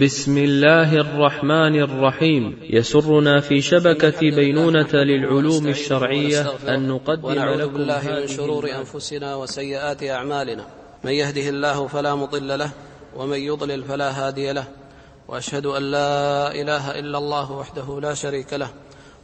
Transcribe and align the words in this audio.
بسم 0.00 0.38
الله 0.38 0.92
الرحمن 0.92 1.80
الرحيم 1.80 2.58
يسرنا 2.70 3.40
في 3.40 3.60
شبكة 3.60 4.20
بينونة 4.20 4.92
للعلوم 4.92 5.66
الشرعية 5.66 6.52
أن 6.68 6.88
نقدم 6.88 7.32
لكم 7.32 7.72
بالله 7.72 8.02
من 8.20 8.26
شرور 8.26 8.70
أنفسنا 8.78 9.34
وسيئات 9.34 10.02
أعمالنا. 10.02 10.64
من 11.04 11.10
يهده 11.10 11.48
الله 11.48 11.86
فلا 11.86 12.14
مضل 12.14 12.58
له 12.58 12.70
ومن 13.16 13.38
يضلل 13.38 13.84
فلا 13.84 14.10
هادي 14.10 14.52
له. 14.52 14.64
وأشهد 15.28 15.66
أن 15.66 15.82
لا 15.82 16.52
إله 16.52 16.98
إلا 16.98 17.18
الله 17.18 17.52
وحده 17.52 18.00
لا 18.00 18.14
شريك 18.14 18.52
له. 18.52 18.68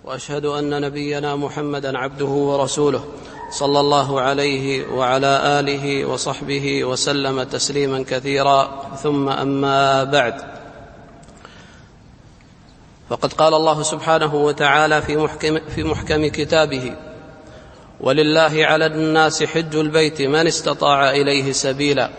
وأشهد 0.04 0.46
أن 0.46 0.80
نبينا 0.80 1.36
محمدا 1.36 1.98
عبده 1.98 2.24
ورسوله. 2.24 3.04
صلى 3.50 3.80
الله 3.80 4.20
عليه 4.20 4.86
وعلى 4.88 5.60
آله 5.60 6.04
وصحبه 6.04 6.84
وسلم 6.84 7.42
تسليما 7.42 8.04
كثيرا. 8.08 8.88
ثم 9.02 9.28
أما 9.28 10.04
بعد. 10.04 10.61
فقد 13.12 13.32
قال 13.32 13.54
الله 13.54 13.82
سبحانه 13.82 14.34
وتعالى 14.34 15.02
في 15.02 15.16
محكم, 15.16 15.58
في 15.58 15.84
محكم 15.84 16.26
كتابه 16.26 16.96
ولله 18.00 18.66
على 18.66 18.86
الناس 18.86 19.42
حج 19.42 19.76
البيت 19.76 20.22
من 20.22 20.46
استطاع 20.46 21.10
إليه 21.10 21.52
سبيلا 21.52 22.10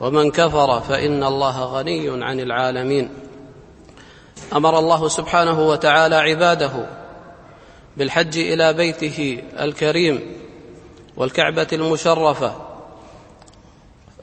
ومن 0.00 0.30
كفر 0.30 0.80
فإن 0.80 1.24
الله 1.24 1.64
غني 1.64 2.24
عن 2.24 2.40
العالمين. 2.40 3.10
أمر 4.52 4.78
الله 4.78 5.08
سبحانه 5.08 5.60
وتعالى 5.68 6.16
عباده 6.16 6.86
بالحج 7.96 8.38
إلى 8.38 8.72
بيته 8.72 9.42
الكريم 9.60 10.36
والكعبة 11.16 11.68
المشرفة 11.72 12.52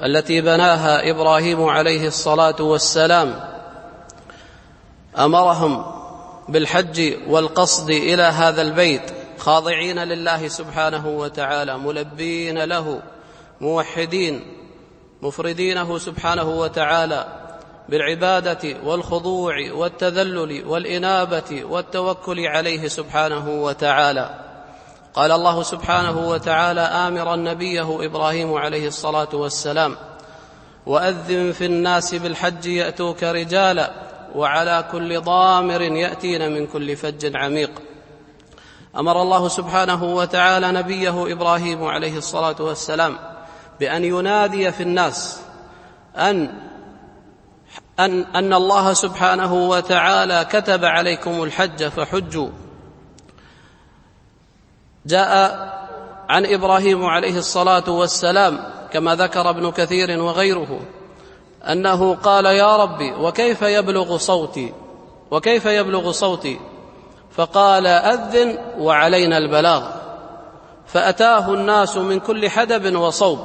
التي 0.04 0.42
بناها 0.42 1.10
إبراهيم 1.12 1.64
عليه 1.64 2.08
الصلاة 2.08 2.62
والسلام. 2.62 3.56
أمرهم 5.18 5.95
بالحج 6.50 7.14
والقصد 7.28 7.90
إلى 7.90 8.24
هذا 8.24 8.62
البيت 8.62 9.02
خاضعين 9.38 10.00
لله 10.00 10.48
سبحانه 10.48 11.08
وتعالى 11.08 11.78
ملبين 11.78 12.64
له 12.64 13.02
موحدين 13.62 14.42
مفردينه 15.22 15.98
سبحانه 15.98 16.50
وتعالى 16.50 17.28
بالعبادة 17.90 18.78
والخضوع 18.84 19.56
والتذلل 19.72 20.66
والإنابة 20.68 21.64
والتوكل 21.64 22.40
عليه 22.48 22.88
سبحانه 22.88 23.64
وتعالى. 23.64 24.30
قال 25.14 25.32
الله 25.32 25.64
سبحانه 25.64 26.30
وتعالى 26.30 26.82
آمرا 26.82 27.36
نبيه 27.36 28.06
إبراهيم 28.06 28.54
عليه 28.54 28.88
الصلاة 28.88 29.30
والسلام 29.34 29.96
وأذن 30.86 31.52
في 31.52 31.66
الناس 31.66 32.16
بالحج 32.16 32.66
يأتوك 32.66 33.24
رجالا 33.24 33.92
وعلى 34.36 34.86
كل 34.92 35.22
ضامر 35.22 35.82
يأتين 35.82 36.52
من 36.52 36.68
كل 36.68 36.96
فج 36.96 37.36
عميق. 37.36 37.72
أمر 38.98 39.22
الله 39.22 39.48
سبحانه 39.48 40.04
وتعالى 40.04 40.72
نبيه 40.72 41.32
إبراهيم 41.34 41.84
عليه 41.84 42.18
الصلاة 42.18 42.56
والسلام 42.60 43.18
بأن 43.80 44.04
ينادي 44.04 44.72
في 44.72 44.84
الناس 44.84 45.42
أن 46.16 46.54
أن 48.00 48.24
أن 48.36 48.54
الله 48.54 48.94
سبحانه 48.94 49.54
وتعالى 49.54 50.46
كتب 50.52 50.86
عليكم 50.86 51.44
الحج 51.44 51.88
فحجوا. 51.88 52.50
جاء 55.06 55.32
عن 56.30 56.46
إبراهيم 56.46 57.06
عليه 57.06 57.38
الصلاة 57.38 57.90
والسلام 57.90 58.60
كما 58.92 59.16
ذكر 59.16 59.50
ابن 59.50 59.72
كثير 59.72 60.22
وغيره. 60.22 60.80
أنه 61.72 62.16
قال 62.16 62.46
يا 62.46 62.78
ربي 62.78 63.14
وكيف 63.14 63.62
يبلغ 63.62 64.18
صوتي؟ 64.18 64.74
وكيف 65.32 65.66
يبلغ 65.66 66.12
صوتي؟ 66.12 66.60
فقال 67.32 67.88
أذن 67.88 68.58
وعلينا 68.78 69.38
البلاغ. 69.38 69.84
فأتاه 70.88 71.54
الناس 71.54 71.98
من 71.98 72.20
كل 72.20 72.50
حدب 72.50 72.96
وصوب. 72.96 73.40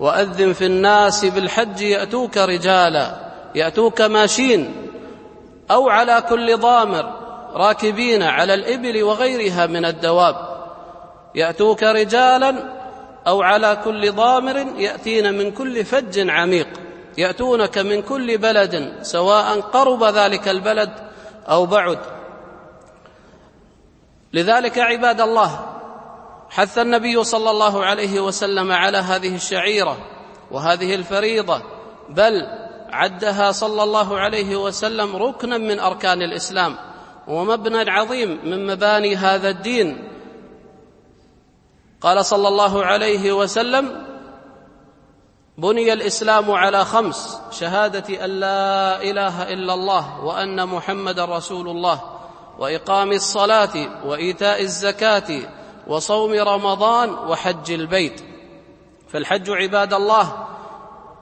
وأذن 0.00 0.52
في 0.52 0.66
الناس 0.66 1.24
بالحج 1.24 1.80
يأتوك 1.80 2.36
رجالا 2.36 3.16
يأتوك 3.54 4.00
ماشين 4.00 4.90
أو 5.70 5.88
على 5.88 6.22
كل 6.28 6.56
ضامر 6.56 7.12
راكبين 7.54 8.22
على 8.22 8.54
الإبل 8.54 9.02
وغيرها 9.02 9.66
من 9.66 9.84
الدواب. 9.84 10.36
يأتوك 11.34 11.82
رجالا 11.82 12.54
أو 13.26 13.42
على 13.42 13.78
كل 13.84 14.12
ضامر 14.12 14.66
يأتين 14.76 15.34
من 15.38 15.50
كل 15.50 15.84
فج 15.84 16.30
عميق. 16.30 16.68
يأتونك 17.18 17.78
من 17.78 18.02
كل 18.02 18.38
بلد 18.38 18.98
سواء 19.02 19.60
قرب 19.60 20.04
ذلك 20.04 20.48
البلد 20.48 20.90
أو 21.48 21.66
بعد. 21.66 21.98
لذلك 24.32 24.78
عباد 24.78 25.20
الله 25.20 25.66
حث 26.50 26.78
النبي 26.78 27.24
صلى 27.24 27.50
الله 27.50 27.84
عليه 27.84 28.20
وسلم 28.20 28.72
على 28.72 28.98
هذه 28.98 29.34
الشعيرة 29.34 29.96
وهذه 30.50 30.94
الفريضة 30.94 31.62
بل 32.08 32.46
عدها 32.90 33.52
صلى 33.52 33.82
الله 33.82 34.18
عليه 34.18 34.56
وسلم 34.56 35.16
ركنا 35.16 35.58
من 35.58 35.80
أركان 35.80 36.22
الإسلام 36.22 36.76
ومبنى 37.28 37.90
عظيم 37.90 38.40
من 38.44 38.66
مباني 38.66 39.16
هذا 39.16 39.48
الدين. 39.48 40.08
قال 42.00 42.26
صلى 42.26 42.48
الله 42.48 42.84
عليه 42.84 43.32
وسلم 43.32 44.13
بني 45.58 45.92
الإسلام 45.92 46.50
على 46.50 46.84
خمس 46.84 47.38
شهادة 47.50 48.24
أن 48.24 48.30
لا 48.30 49.02
إله 49.02 49.52
إلا 49.52 49.74
الله 49.74 50.24
وأن 50.24 50.68
محمدا 50.68 51.24
رسول 51.24 51.68
الله 51.68 52.00
وإقام 52.58 53.12
الصلاة 53.12 54.06
وإيتاء 54.06 54.62
الزكاة 54.62 55.40
وصوم 55.86 56.32
رمضان 56.32 57.10
وحج 57.10 57.72
البيت. 57.72 58.20
فالحج 59.08 59.50
عباد 59.50 59.94
الله 59.94 60.46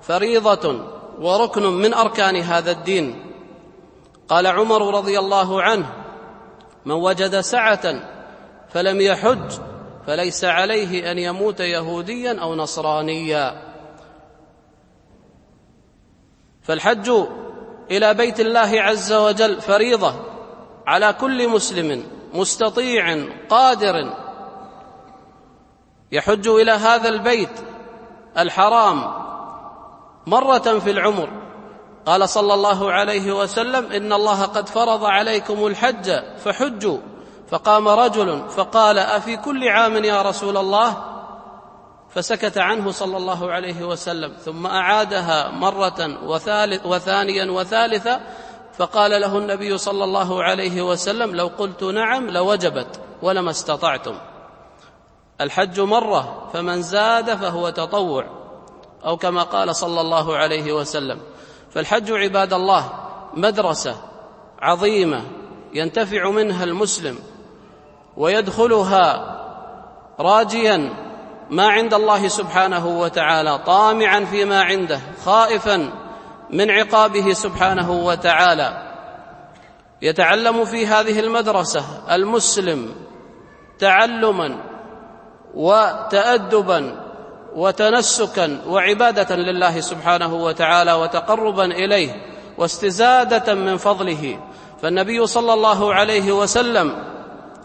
فريضة 0.02 0.80
وركن 1.20 1.62
من 1.62 1.94
أركان 1.94 2.36
هذا 2.36 2.70
الدين. 2.70 3.32
قال 4.28 4.46
عمر 4.46 4.94
رضي 4.94 5.18
الله 5.18 5.62
عنه 5.62 5.92
من 6.84 6.94
وجد 6.94 7.40
سعة 7.40 7.94
فلم 8.70 9.00
يحج 9.00 9.50
فليس 10.06 10.44
عليه 10.44 11.10
أن 11.10 11.18
يموت 11.18 11.60
يهوديا 11.60 12.40
أو 12.40 12.54
نصرانيا. 12.54 13.71
فالحج 16.62 17.10
إلى 17.90 18.14
بيت 18.14 18.40
الله 18.40 18.82
عز 18.82 19.12
وجل 19.12 19.60
فريضة 19.60 20.14
على 20.86 21.12
كل 21.12 21.48
مسلم 21.48 22.04
مستطيع 22.34 23.24
قادر. 23.48 24.12
يحج 26.12 26.48
إلى 26.48 26.72
هذا 26.72 27.08
البيت 27.08 27.60
الحرام 28.38 29.12
مرة 30.26 30.78
في 30.78 30.90
العمر. 30.90 31.28
قال 32.06 32.28
صلى 32.28 32.54
الله 32.54 32.92
عليه 32.92 33.32
وسلم 33.32 33.92
إن 33.92 34.12
الله 34.12 34.42
قد 34.42 34.68
فرض 34.68 35.04
عليكم 35.04 35.66
الحج 35.66 36.12
فحجوا. 36.44 36.98
فقام 37.50 37.88
رجل 37.88 38.42
فقال 38.48 38.98
أفي 38.98 39.36
كل 39.36 39.68
عام 39.68 40.04
يا 40.04 40.22
رسول 40.22 40.56
الله؟ 40.56 40.96
فسكت 42.14 42.58
عنه 42.58 42.90
صلى 42.90 43.16
الله 43.16 43.50
عليه 43.50 43.84
وسلم 43.84 44.32
ثم 44.44 44.66
أعادها 44.66 45.50
مرة 45.50 46.26
وثالث 46.26 46.86
وثانيا 46.86 47.50
وثالثا 47.50 48.20
فقال 48.78 49.20
له 49.20 49.38
النبي 49.38 49.78
صلى 49.78 50.04
الله 50.04 50.42
عليه 50.42 50.82
وسلم 50.82 51.36
لو 51.36 51.46
قلت 51.46 51.84
نعم 51.84 52.30
لوجبت 52.30 53.00
ولما 53.22 53.50
استطعتم. 53.50 54.14
الحج 55.40 55.80
مرة 55.80 56.50
فمن 56.52 56.82
زاد 56.82 57.34
فهو 57.34 57.70
تطوع 57.70 58.24
أو 59.04 59.16
كما 59.16 59.42
قال 59.42 59.76
صلى 59.76 60.00
الله 60.00 60.36
عليه 60.36 60.72
وسلم. 60.72 61.20
فالحج 61.70 62.12
عباد 62.12 62.52
الله 62.52 62.92
مدرسة 63.34 63.96
عظيمة 64.58 65.22
ينتفع 65.74 66.30
منها 66.30 66.64
المسلم 66.64 67.18
ويدخلها 68.16 69.38
راجيا 70.20 70.92
ما 71.52 71.68
عند 71.68 71.94
الله 71.94 72.28
سبحانه 72.28 72.86
وتعالى 72.86 73.58
طامعا 73.58 74.24
فيما 74.24 74.62
عنده 74.62 75.00
خائفا 75.24 75.90
من 76.50 76.70
عقابه 76.70 77.32
سبحانه 77.32 77.90
وتعالى. 77.92 78.82
يتعلم 80.02 80.64
في 80.64 80.86
هذه 80.86 81.20
المدرسة 81.20 81.84
المسلم 82.10 82.94
تعلما 83.78 84.58
وتادبا 85.54 87.00
وتنسكا 87.54 88.60
وعبادة 88.66 89.36
لله 89.36 89.80
سبحانه 89.80 90.34
وتعالى 90.34 90.92
وتقربا 90.92 91.64
إليه 91.64 92.10
واستزادة 92.58 93.54
من 93.54 93.76
فضله. 93.76 94.40
فالنبي 94.82 95.26
صلى 95.26 95.52
الله 95.52 95.94
عليه 95.94 96.32
وسلم 96.32 97.04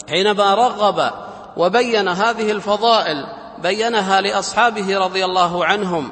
حينما 0.10 0.56
رغب 0.56 1.12
وبين 1.58 2.08
هذه 2.08 2.52
الفضائل 2.52 3.37
بينها 3.64 4.22
لأصحابه 4.22 4.98
رضي 4.98 5.26
الله 5.26 5.66
عنهم. 5.66 6.10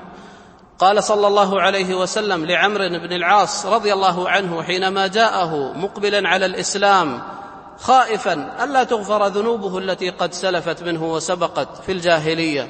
قال 0.80 1.04
صلى 1.04 1.28
الله 1.28 1.62
عليه 1.62 1.96
وسلم 1.96 2.46
لعمرو 2.46 2.90
بن 2.90 3.14
العاص 3.14 3.66
رضي 3.66 3.94
الله 3.94 4.30
عنه 4.30 4.64
حينما 4.64 5.08
جاءه 5.08 5.74
مقبلا 5.76 6.30
على 6.30 6.46
الإسلام 6.46 7.22
خائفا 7.80 8.64
الا 8.64 8.84
تغفر 8.84 9.28
ذنوبه 9.28 9.78
التي 9.78 10.10
قد 10.10 10.34
سلفت 10.34 10.84
منه 10.84 11.14
وسبقت 11.14 11.68
في 11.86 11.92
الجاهلية. 11.92 12.68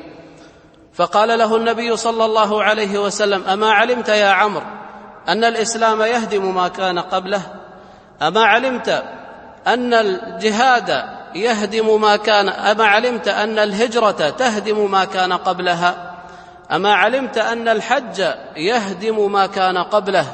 فقال 0.94 1.40
له 1.40 1.56
النبي 1.56 1.98
صلى 1.98 2.26
الله 2.26 2.64
عليه 2.64 3.00
وسلم 3.00 3.44
أما 3.44 3.72
علمت 3.72 4.10
يا 4.10 4.28
عمرو 4.28 4.66
أن 5.28 5.44
الإسلام 5.44 6.02
يهدم 6.02 6.56
ما 6.56 6.68
كان 6.68 7.00
قبله؟ 7.00 7.42
أما 8.22 8.46
علمت 8.46 9.04
أن 9.68 9.94
الجهاد 9.94 11.04
يهدم 11.36 12.02
ما 12.02 12.16
كان 12.16 12.50
أما 12.50 12.86
علمت 12.86 13.28
أن 13.28 13.60
الهجرة 13.60 14.30
تهدم 14.30 14.92
ما 14.92 15.06
كان 15.06 15.34
قبلها؟ 15.34 16.16
أما 16.72 16.94
علمت 16.94 17.38
أن 17.38 17.68
الحج 17.68 18.26
يهدم 18.58 19.32
ما 19.32 19.46
كان 19.46 19.78
قبله؟ 19.78 20.26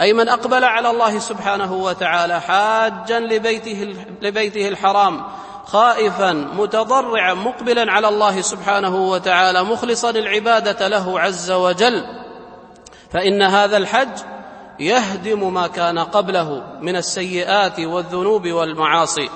أي 0.00 0.12
من 0.12 0.28
أقبل 0.28 0.64
على 0.64 0.90
الله 0.90 1.18
سبحانه 1.18 1.72
وتعالى 1.72 2.40
حاجا 2.40 3.20
لبيته 3.20 3.94
لبيته 4.22 4.68
الحرام 4.68 5.24
خائفا 5.66 6.32
متضرعا 6.32 7.34
مقبلا 7.34 7.92
على 7.92 8.08
الله 8.08 8.40
سبحانه 8.40 8.96
وتعالى 8.96 9.64
مخلصا 9.64 10.10
العبادة 10.10 10.88
له 10.88 11.20
عز 11.20 11.50
وجل. 11.50 12.04
فإن 13.10 13.42
هذا 13.42 13.76
الحج 13.76 14.18
يهدم 14.80 15.54
ما 15.54 15.66
كان 15.66 15.98
قبله 15.98 16.62
من 16.80 16.96
السيئات 16.96 17.80
والذنوب 17.80 18.48
والمعاصي. 18.48 19.30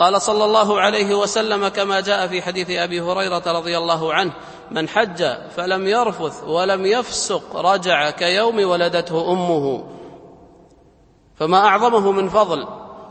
قال 0.00 0.22
صلى 0.22 0.44
الله 0.44 0.80
عليه 0.80 1.14
وسلم 1.14 1.68
كما 1.68 2.00
جاء 2.00 2.26
في 2.26 2.42
حديث 2.42 2.70
أبي 2.70 3.00
هريرة 3.00 3.42
رضي 3.46 3.78
الله 3.78 4.14
عنه 4.14 4.32
من 4.70 4.88
حج 4.88 5.24
فلم 5.56 5.86
يرفث 5.86 6.44
ولم 6.44 6.86
يفسق 6.86 7.56
رجع 7.56 8.10
كيوم 8.10 8.68
ولدته 8.68 9.32
أمه. 9.32 9.84
فما 11.36 11.58
أعظمه 11.66 12.12
من 12.12 12.28
فضل 12.28 12.66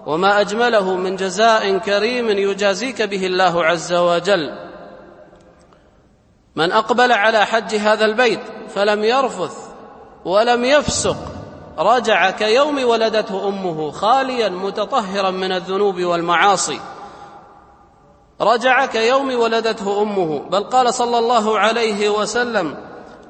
وما 0.06 0.42
أجمله 0.42 0.96
من 0.96 1.16
جزاء 1.16 1.78
كريم 1.78 2.30
يجازيك 2.30 3.02
به 3.02 3.26
الله 3.26 3.66
عز 3.66 3.94
وجل. 3.94 4.70
من 6.56 6.72
أقبل 6.72 7.12
على 7.12 7.46
حج 7.46 7.76
هذا 7.76 8.06
البيت 8.06 8.42
فلم 8.76 9.04
يرفث 9.04 9.58
ولم 10.26 10.66
يفسق 10.66 11.39
رجع 11.80 12.32
كيوم 12.32 12.84
ولدته 12.84 13.48
أمه 13.48 13.92
خاليا 13.92 14.50
متطهرا 14.50 15.32
من 15.32 15.52
الذنوب 15.52 16.02
والمعاصي. 16.04 16.80
رجع 18.42 18.86
كيوم 18.86 19.40
ولدته 19.40 20.02
أمه. 20.02 20.40
بل 20.40 20.64
قال 20.64 20.94
صلى 20.94 21.20
الله 21.20 21.60
عليه 21.60 22.10
وسلم 22.10 22.78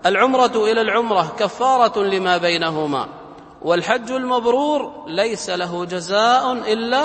العمرة 0.06 0.56
إلى 0.56 0.82
العمرة 0.82 1.32
كفارة 1.40 2.00
لما 2.04 2.38
بينهما 2.38 3.08
والحج 3.62 4.12
المبرور 4.12 5.06
ليس 5.08 5.50
له 5.50 5.86
جزاء 5.86 6.54
إلا 6.54 7.04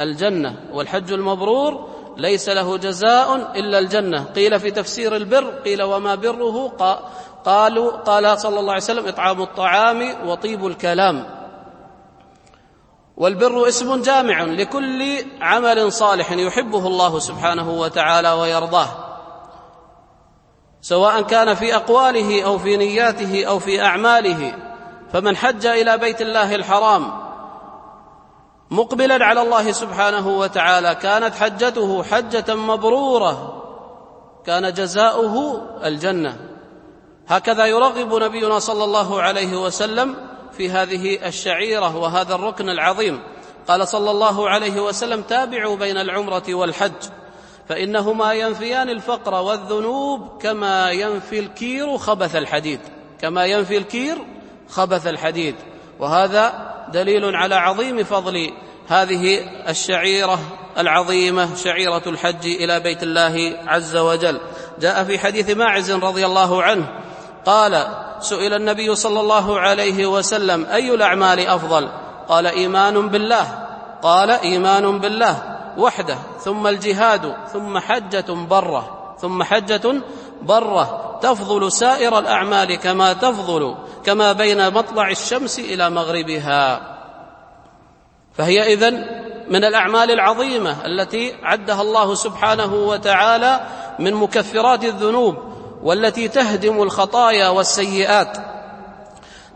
الجنة 0.00 0.54
والحج 0.72 1.12
المبرور 1.12 1.88
ليس 2.16 2.48
له 2.48 2.76
جزاء 2.76 3.36
إلا 3.36 3.78
الجنة. 3.78 4.24
قيل 4.24 4.60
في 4.60 4.70
تفسير 4.70 5.16
البر 5.16 5.44
قيل 5.64 5.82
وما 5.82 6.14
بره؟ 6.14 6.72
قالوا 7.44 7.90
قال 7.90 8.40
صلى 8.40 8.60
الله 8.60 8.72
عليه 8.72 8.82
وسلم 8.82 9.08
إطعام 9.08 9.42
الطعام 9.42 10.28
وطيب 10.28 10.66
الكلام. 10.66 11.26
والبر 13.16 13.68
اسم 13.68 14.02
جامع 14.02 14.42
لكل 14.42 15.24
عمل 15.40 15.92
صالح 15.92 16.32
يحبه 16.32 16.86
الله 16.86 17.18
سبحانه 17.18 17.70
وتعالى 17.70 18.32
ويرضاه. 18.32 18.88
سواء 20.80 21.22
كان 21.22 21.54
في 21.54 21.76
أقواله 21.76 22.44
أو 22.44 22.58
في 22.58 22.76
نياته 22.76 23.44
أو 23.44 23.58
في 23.58 23.82
أعماله 23.82 24.54
فمن 25.12 25.36
حج 25.36 25.66
إلى 25.66 25.98
بيت 25.98 26.20
الله 26.20 26.54
الحرام 26.54 27.21
مقبلا 28.72 29.24
على 29.24 29.42
الله 29.42 29.72
سبحانه 29.72 30.38
وتعالى. 30.38 30.94
كانت 30.94 31.34
حجته 31.34 32.02
حجة 32.02 32.54
مبرورة. 32.54 33.62
كان 34.46 34.72
جزاؤه 34.72 35.62
الجنة. 35.84 36.36
هكذا 37.28 37.66
يرغب 37.66 38.22
نبينا 38.22 38.58
صلى 38.58 38.84
الله 38.84 39.22
عليه 39.22 39.62
وسلم 39.62 40.16
في 40.52 40.70
هذه 40.70 41.26
الشعيرة 41.26 41.96
وهذا 41.96 42.34
الركن 42.34 42.68
العظيم. 42.68 43.20
قال 43.68 43.88
صلى 43.88 44.10
الله 44.10 44.48
عليه 44.48 44.80
وسلم 44.80 45.22
تابعوا 45.22 45.76
بين 45.76 45.96
العمرة 45.96 46.54
والحج 46.54 47.02
فإنهما 47.68 48.32
ينفيان 48.32 48.88
الفقر 48.88 49.34
والذنوب 49.34 50.42
كما 50.42 50.90
ينفي 50.90 51.38
الكير 51.38 51.98
خبث 51.98 52.36
الحديد. 52.36 52.80
كما 53.20 53.46
ينفي 53.46 53.76
الكير 53.78 54.18
خبث 54.68 55.06
الحديد. 55.06 55.54
وهذا 55.98 56.72
دليل 56.92 57.36
على 57.36 57.54
عظيم 57.54 58.04
فضل 58.04 58.52
هذه 58.88 59.38
الشعيرة 59.68 60.38
العظيمة 60.78 61.54
شعيرة 61.54 62.02
الحج 62.06 62.46
إلى 62.46 62.80
بيت 62.80 63.02
الله 63.02 63.58
عز 63.66 63.96
وجل. 63.96 64.40
جاء 64.80 65.04
في 65.04 65.18
حديث 65.18 65.50
ماعز 65.56 65.90
رضي 65.90 66.26
الله 66.26 66.62
عنه 66.62 66.88
قال 67.46 67.86
سئل 68.20 68.54
النبي 68.54 68.94
صلى 68.94 69.20
الله 69.20 69.60
عليه 69.60 70.06
وسلم 70.06 70.66
أي 70.72 70.94
الأعمال 70.94 71.46
أفضل؟ 71.46 71.88
قال 72.28 72.46
إيمان 72.46 73.08
بالله. 73.08 73.58
قال 74.02 74.30
إيمان 74.30 74.98
بالله 74.98 75.58
وحده. 75.78 76.18
ثم 76.44 76.66
الجهاد 76.66 77.34
ثم 77.52 77.78
حجة 77.78 78.32
برة 78.32 79.14
ثم 79.20 79.42
حجة 79.42 79.94
برة. 80.42 81.18
تفضل 81.22 81.72
سائر 81.72 82.18
الأعمال 82.18 82.74
كما 82.74 83.12
تفضل. 83.12 83.76
كما 84.04 84.32
بين 84.32 84.72
مطلع 84.72 85.10
الشمس 85.10 85.58
إلى 85.58 85.90
مغربها. 85.90 86.80
فهي 88.32 88.72
إذن 88.72 89.22
من 89.48 89.64
الأعمال 89.64 90.10
العظيمة 90.10 90.86
التي 90.86 91.34
عدها 91.42 91.82
الله 91.82 92.14
سبحانه 92.14 92.74
وتعالى 92.74 93.60
من 93.98 94.14
مكفرات 94.14 94.84
الذنوب 94.84 95.36
والتي 95.82 96.28
تهدم 96.28 96.82
الخطايا 96.82 97.48
والسيئات. 97.48 98.38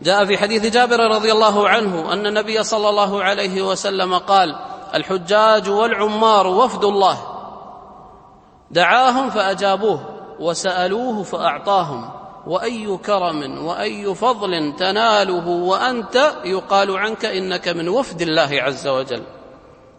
جاء 0.01 0.25
في 0.25 0.37
حديث 0.37 0.65
جابر 0.65 0.99
رضي 0.99 1.31
الله 1.31 1.69
عنه 1.69 2.13
أن 2.13 2.25
النبي 2.27 2.63
صلى 2.63 2.89
الله 2.89 3.23
عليه 3.23 3.61
وسلم 3.61 4.17
قال 4.17 4.55
الحجاج 4.95 5.69
والعمار 5.69 6.47
وفد 6.47 6.83
الله. 6.83 7.17
دعاهم 8.71 9.29
فأجابوه 9.29 9.99
وسألوه 10.39 11.23
فأعطاهم. 11.23 12.09
وأي 12.47 12.97
كرم 13.05 13.65
وأي 13.65 14.15
فضل 14.15 14.73
تناله 14.79 15.47
وأنت 15.47 16.33
يقال 16.45 16.97
عنك 16.97 17.25
إنك 17.25 17.67
من 17.67 17.89
وفد 17.89 18.21
الله 18.21 18.49
عز 18.51 18.87
وجل. 18.87 19.23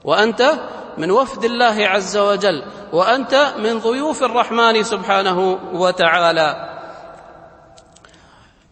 وأنت 0.04 0.52
من 0.98 1.10
وفد 1.10 1.44
الله 1.44 1.86
عز 1.86 2.16
وجل. 2.16 2.62
وأنت 2.92 3.54
من 3.58 3.78
ضيوف 3.78 4.22
الرحمن 4.22 4.82
سبحانه 4.82 5.58
وتعالى. 5.72 6.68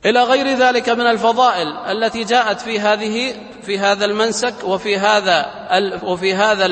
إلى 0.07 0.23
غير 0.23 0.59
ذلك 0.59 0.89
من 0.89 1.07
الفضائل 1.07 1.69
التي 1.77 2.25
جاءت 2.25 2.61
في 2.61 2.81
هذه 2.81 3.35
في 3.63 3.79
هذا 3.79 4.05
المنسك 4.05 4.55
وفي 4.65 4.99
هذا 4.99 5.47
وفي 6.03 6.35
هذا 6.35 6.67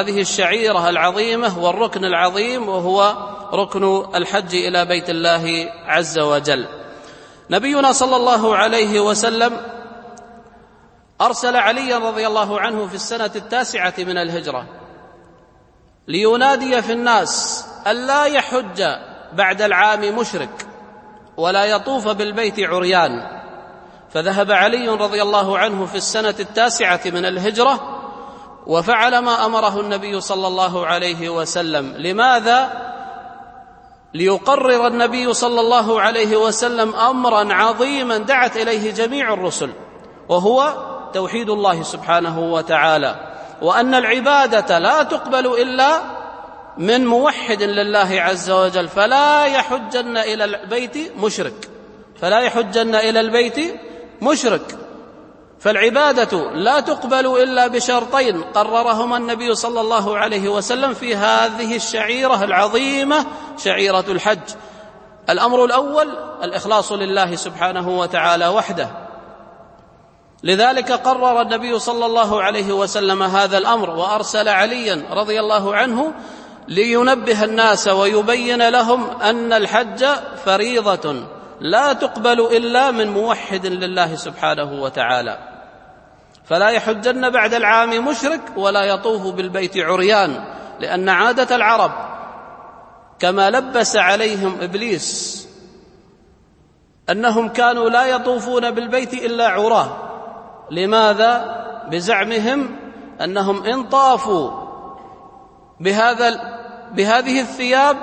هذه 0.00 0.20
الشعيرة 0.20 0.88
العظيمة 0.88 1.58
والركن 1.58 2.04
العظيم 2.04 2.68
وهو 2.68 3.16
ركن 3.52 4.04
الحج 4.14 4.54
إلى 4.54 4.84
بيت 4.84 5.10
الله 5.10 5.70
عز 5.86 6.18
وجل. 6.18 6.66
نبينا 7.50 7.92
صلى 7.92 8.16
الله 8.16 8.56
عليه 8.56 9.00
وسلم 9.00 9.60
أرسل 11.20 11.56
عليا 11.56 11.98
رضي 11.98 12.26
الله 12.26 12.60
عنه 12.60 12.86
في 12.86 12.94
السنة 12.94 13.30
التاسعة 13.36 13.94
من 13.98 14.18
الهجرة 14.18 14.66
لينادي 16.08 16.82
في 16.82 16.92
الناس 16.92 17.64
الا 17.86 18.24
يحج 18.24 18.82
بعد 19.32 19.62
العام 19.62 20.16
مشرك 20.16 20.66
ولا 21.36 21.64
يطوف 21.64 22.08
بالبيت 22.08 22.60
عريان. 22.60 23.38
فذهب 24.10 24.52
علي 24.52 24.88
رضي 24.88 25.22
الله 25.22 25.58
عنه 25.58 25.86
في 25.86 25.94
السنة 25.94 26.34
التاسعة 26.40 27.00
من 27.06 27.26
الهجرة 27.26 27.80
وفعل 28.66 29.18
ما 29.18 29.46
أمره 29.46 29.80
النبي 29.80 30.20
صلى 30.20 30.46
الله 30.46 30.86
عليه 30.86 31.28
وسلم. 31.28 31.94
لماذا؟ 31.96 32.87
ليقرر 34.14 34.86
النبي 34.86 35.34
صلى 35.34 35.60
الله 35.60 36.00
عليه 36.00 36.36
وسلم 36.36 36.94
أمرا 36.94 37.54
عظيما 37.54 38.18
دعت 38.18 38.56
إليه 38.56 38.90
جميع 38.90 39.32
الرسل 39.32 39.70
وهو 40.28 40.74
توحيد 41.14 41.50
الله 41.50 41.82
سبحانه 41.82 42.52
وتعالى 42.52 43.34
وأن 43.62 43.94
العبادة 43.94 44.78
لا 44.78 45.02
تقبل 45.02 45.46
إلا 45.46 46.00
من 46.78 47.06
موحد 47.06 47.62
لله 47.62 48.20
عز 48.20 48.50
وجل 48.50 48.88
فلا 48.88 49.46
يحجن 49.46 50.16
إلى 50.16 50.44
البيت 50.44 51.16
مشرك 51.16 51.68
فلا 52.20 52.40
يحجن 52.40 52.94
إلى 52.94 53.20
البيت 53.20 53.80
مشرك. 54.22 54.87
فالعبادة 55.60 56.50
لا 56.54 56.80
تقبل 56.80 57.42
إلا 57.42 57.66
بشرطين 57.66 58.42
قررهما 58.42 59.16
النبي 59.16 59.54
صلى 59.54 59.80
الله 59.80 60.18
عليه 60.18 60.48
وسلم 60.48 60.94
في 60.94 61.16
هذه 61.16 61.76
الشعيرة 61.76 62.44
العظيمة 62.44 63.26
شعيرة 63.58 64.04
الحج. 64.08 64.38
الأمر 65.30 65.64
الأول 65.64 66.08
الإخلاص 66.42 66.92
لله 66.92 67.36
سبحانه 67.36 67.98
وتعالى 67.98 68.48
وحده. 68.48 68.88
لذلك 70.42 70.92
قرر 70.92 71.42
النبي 71.42 71.78
صلى 71.78 72.06
الله 72.06 72.42
عليه 72.42 72.72
وسلم 72.72 73.22
هذا 73.22 73.58
الأمر 73.58 73.90
وأرسل 73.90 74.48
عليا 74.48 75.04
رضي 75.10 75.40
الله 75.40 75.76
عنه 75.76 76.12
لينبه 76.68 77.44
الناس 77.44 77.88
ويبين 77.88 78.68
لهم 78.68 79.20
أن 79.20 79.52
الحج 79.52 80.06
فريضة. 80.44 81.37
لا 81.60 81.92
تقبل 81.92 82.40
إلا 82.40 82.90
من 82.90 83.08
موحد 83.08 83.66
لله 83.66 84.14
سبحانه 84.14 84.82
وتعالى. 84.82 85.38
فلا 86.44 86.68
يحجن 86.68 87.30
بعد 87.30 87.54
العام 87.54 88.08
مشرك 88.08 88.40
ولا 88.56 88.84
يطوف 88.84 89.34
بالبيت 89.34 89.76
عريان 89.76 90.44
لأن 90.80 91.08
عادة 91.08 91.56
العرب 91.56 91.92
كما 93.18 93.50
لبس 93.50 93.96
عليهم 93.96 94.56
إبليس 94.60 95.38
أنهم 97.10 97.48
كانوا 97.48 97.90
لا 97.90 98.06
يطوفون 98.06 98.70
بالبيت 98.70 99.14
إلا 99.14 99.48
عراه. 99.48 100.08
لماذا؟ 100.70 101.58
بزعمهم 101.90 102.76
أنهم 103.20 103.64
إن 103.64 103.82
طافوا 103.88 104.50
بهذا 105.80 106.58
بهذه 106.92 107.40
الثياب 107.40 107.96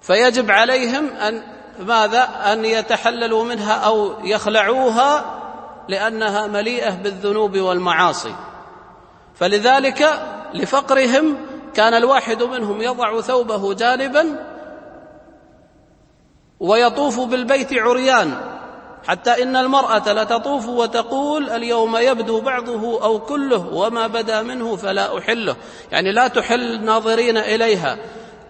فيجب 0.00 0.50
عليهم 0.50 1.08
أن 1.08 1.55
ماذا؟ 1.78 2.52
أن 2.52 2.64
يتحللوا 2.64 3.44
منها 3.44 3.72
أو 3.72 4.12
يخلعوها 4.24 5.24
لأنها 5.88 6.46
مليئة 6.46 6.90
بالذنوب 6.90 7.58
والمعاصي. 7.58 8.34
فلذلك 9.34 10.08
لفقرهم 10.54 11.36
كان 11.74 11.94
الواحد 11.94 12.42
منهم 12.42 12.82
يضع 12.82 13.20
ثوبه 13.20 13.74
جانبا 13.74 14.46
ويطوف 16.60 17.20
بالبيت 17.20 17.72
عريان 17.72 18.56
حتى 19.08 19.42
إن 19.42 19.56
المرأة 19.56 20.12
لتطوف 20.12 20.68
وتقول 20.68 21.50
اليوم 21.50 21.96
يبدو 21.96 22.40
بعضه 22.40 23.02
أو 23.04 23.18
كله 23.18 23.66
وما 23.72 24.06
بدا 24.06 24.42
منه 24.42 24.76
فلا 24.76 25.18
أحله. 25.18 25.56
يعني 25.92 26.12
لا 26.12 26.28
تحل 26.28 26.74
الناظرين 26.74 27.36
إليها. 27.36 27.98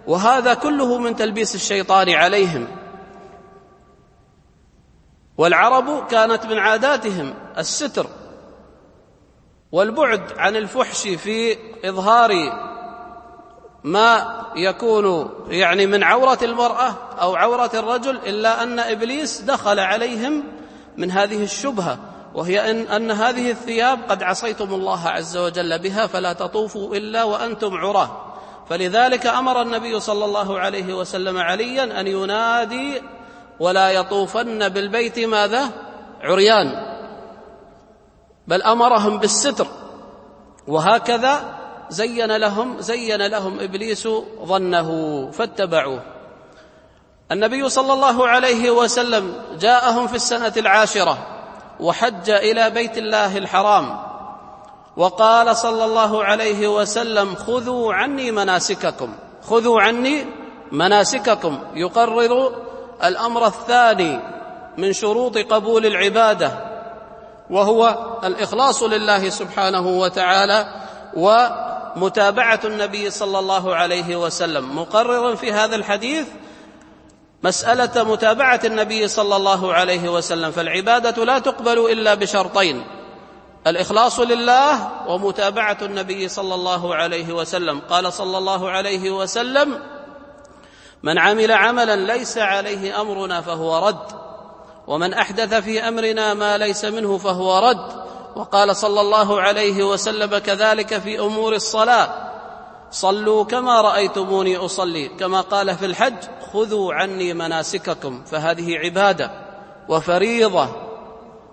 وهذا 0.07 0.55
كله 0.55 0.99
من 0.99 1.17
تلبيس 1.17 1.55
الشيطان 1.55 2.11
عليهم. 2.11 2.69
والعرب 5.39 6.07
كانت 6.07 6.47
من 6.47 6.59
عاداتهم 6.59 7.35
الستر 7.59 8.07
والبعد 9.73 10.23
عن 10.37 10.57
الفحش 10.57 11.09
في 11.09 11.57
إظهار 11.85 12.31
ما 13.85 14.43
يكون 14.57 15.31
يعني 15.49 15.87
من 15.87 16.03
عورة 16.03 16.39
المرأة 16.43 16.95
أو 17.21 17.37
عورة 17.37 17.71
الرجل 17.75 18.17
إلا 18.17 18.63
أن 18.63 18.79
إبليس 18.79 19.41
دخل 19.41 19.79
عليهم 19.81 20.43
من 20.97 21.11
هذه 21.11 21.43
الشبهة 21.43 21.99
وهي 22.35 22.71
ان 22.71 22.81
أن 22.81 23.11
هذه 23.11 23.51
الثياب 23.51 23.99
قد 24.09 24.23
عصيتم 24.23 24.75
الله 24.75 25.09
عز 25.09 25.37
وجل 25.37 25.79
بها 25.79 26.07
فلا 26.07 26.33
تطوفوا 26.33 26.97
إلا 26.97 27.25
وأنتم 27.25 27.75
عراه. 27.75 28.35
فلذلك 28.69 29.27
أمر 29.27 29.63
النبي 29.63 30.01
صلى 30.01 30.25
الله 30.25 30.59
عليه 30.59 30.95
وسلم 30.95 31.39
عليا 31.39 32.01
أن 32.01 32.07
ينادي 32.07 33.03
ولا 33.61 33.91
يطوفن 33.91 34.69
بالبيت 34.69 35.19
ماذا؟ 35.19 35.71
عريان. 36.23 36.97
بل 38.49 38.63
أمرهم 38.63 39.19
بالستر. 39.19 39.67
وهكذا 40.69 41.57
زين 41.91 42.37
لهم 42.37 42.81
زين 42.81 43.27
لهم 43.27 43.61
إبليس 43.61 44.09
ظنه 44.45 44.91
فاتبعوه. 45.31 46.03
النبي 47.33 47.69
صلى 47.69 47.93
الله 47.93 48.29
عليه 48.29 48.71
وسلم 48.71 49.35
جاءهم 49.61 50.07
في 50.07 50.15
السنة 50.15 50.53
العاشرة 50.57 51.19
وحج 51.81 52.31
إلى 52.31 52.71
بيت 52.71 52.99
الله 52.99 53.39
الحرام. 53.39 53.99
وقال 54.97 55.57
صلى 55.57 55.85
الله 55.85 56.25
عليه 56.25 56.69
وسلم 56.69 57.35
خذوا 57.35 57.95
عني 57.95 58.31
مناسككم. 58.31 59.15
خذوا 59.43 59.81
عني 59.81 60.27
مناسككم. 60.73 61.59
يقرر 61.75 62.66
الأمر 63.05 63.47
الثاني 63.47 64.21
من 64.77 64.93
شروط 64.93 65.39
قبول 65.39 65.87
العبادة 65.87 66.53
وهو 67.51 67.97
الإخلاص 68.25 68.83
لله 68.83 69.29
سبحانه 69.29 69.87
وتعالى 69.87 70.67
ومتابعة 71.15 72.61
النبي 72.65 73.11
صلى 73.11 73.39
الله 73.39 73.75
عليه 73.75 74.17
وسلم. 74.17 74.79
مقررا 74.79 75.35
في 75.35 75.53
هذا 75.53 75.77
الحديث 75.77 76.27
مسألة 77.43 78.05
متابعة 78.05 78.61
النبي 78.65 79.09
صلى 79.09 79.37
الله 79.37 79.73
عليه 79.73 80.09
وسلم 80.09 80.51
فالعبادة 80.51 81.25
لا 81.25 81.39
تقبل 81.39 81.79
إلا 81.93 82.15
بشرطين 82.15 82.85
الإخلاص 83.67 84.21
لله 84.21 84.91
ومتابعة 85.09 85.79
النبي 85.83 86.29
صلى 86.29 86.55
الله 86.55 86.95
عليه 86.95 87.33
وسلم. 87.33 87.81
قال 87.91 88.13
صلى 88.13 88.39
الله 88.39 88.71
عليه 88.71 89.11
وسلم 89.11 89.83
من 91.03 91.19
عمل 91.19 91.53
عملا 91.53 91.97
ليس 91.97 92.39
عليه 92.39 93.01
أمرنا 93.01 93.41
فهو 93.41 93.89
رد 93.89 94.27
ومن 94.87 95.15
أحدث 95.15 95.55
في 95.55 95.89
أمرنا 95.89 96.35
ما 96.35 96.59
ليس 96.59 96.85
منه 96.85 97.19
فهو 97.19 97.59
رد. 97.59 98.07
وقال 98.37 98.77
صلى 98.77 99.01
الله 99.01 99.41
عليه 99.41 99.85
وسلم 99.85 100.39
كذلك 100.39 100.99
في 100.99 101.21
أمور 101.21 101.55
الصلاة 101.55 102.09
صلوا 102.91 103.45
كما 103.45 103.81
رأيتموني 103.81 104.57
أصلي 104.57 105.09
كما 105.09 105.41
قال 105.41 105.77
في 105.77 105.87
الحج 105.87 106.17
خذوا 106.53 106.95
عني 106.95 107.35
مناسككم 107.35 108.23
فهذه 108.25 108.77
عبادة 108.77 109.31
وفريضة. 109.89 110.69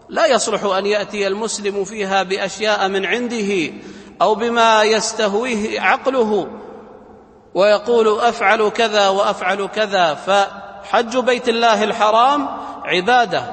لا 0.10 0.26
يصلح 0.26 0.64
أن 0.64 0.86
يأتي 0.86 1.28
المسلم 1.28 1.84
فيها 1.84 2.24
بأشياء 2.24 2.88
من 2.88 3.06
عنده 3.06 3.74
أو 4.22 4.36
بما 4.36 4.84
يستهويه 4.84 5.82
عقله 5.82 6.48
ويقول 7.56 8.20
أفعل 8.20 8.70
كذا 8.70 9.08
وأفعل 9.08 9.68
كذا 9.68 10.14
فحج 10.14 11.18
بيت 11.18 11.50
الله 11.50 11.84
الحرام 11.84 12.48
عبادة. 12.84 13.44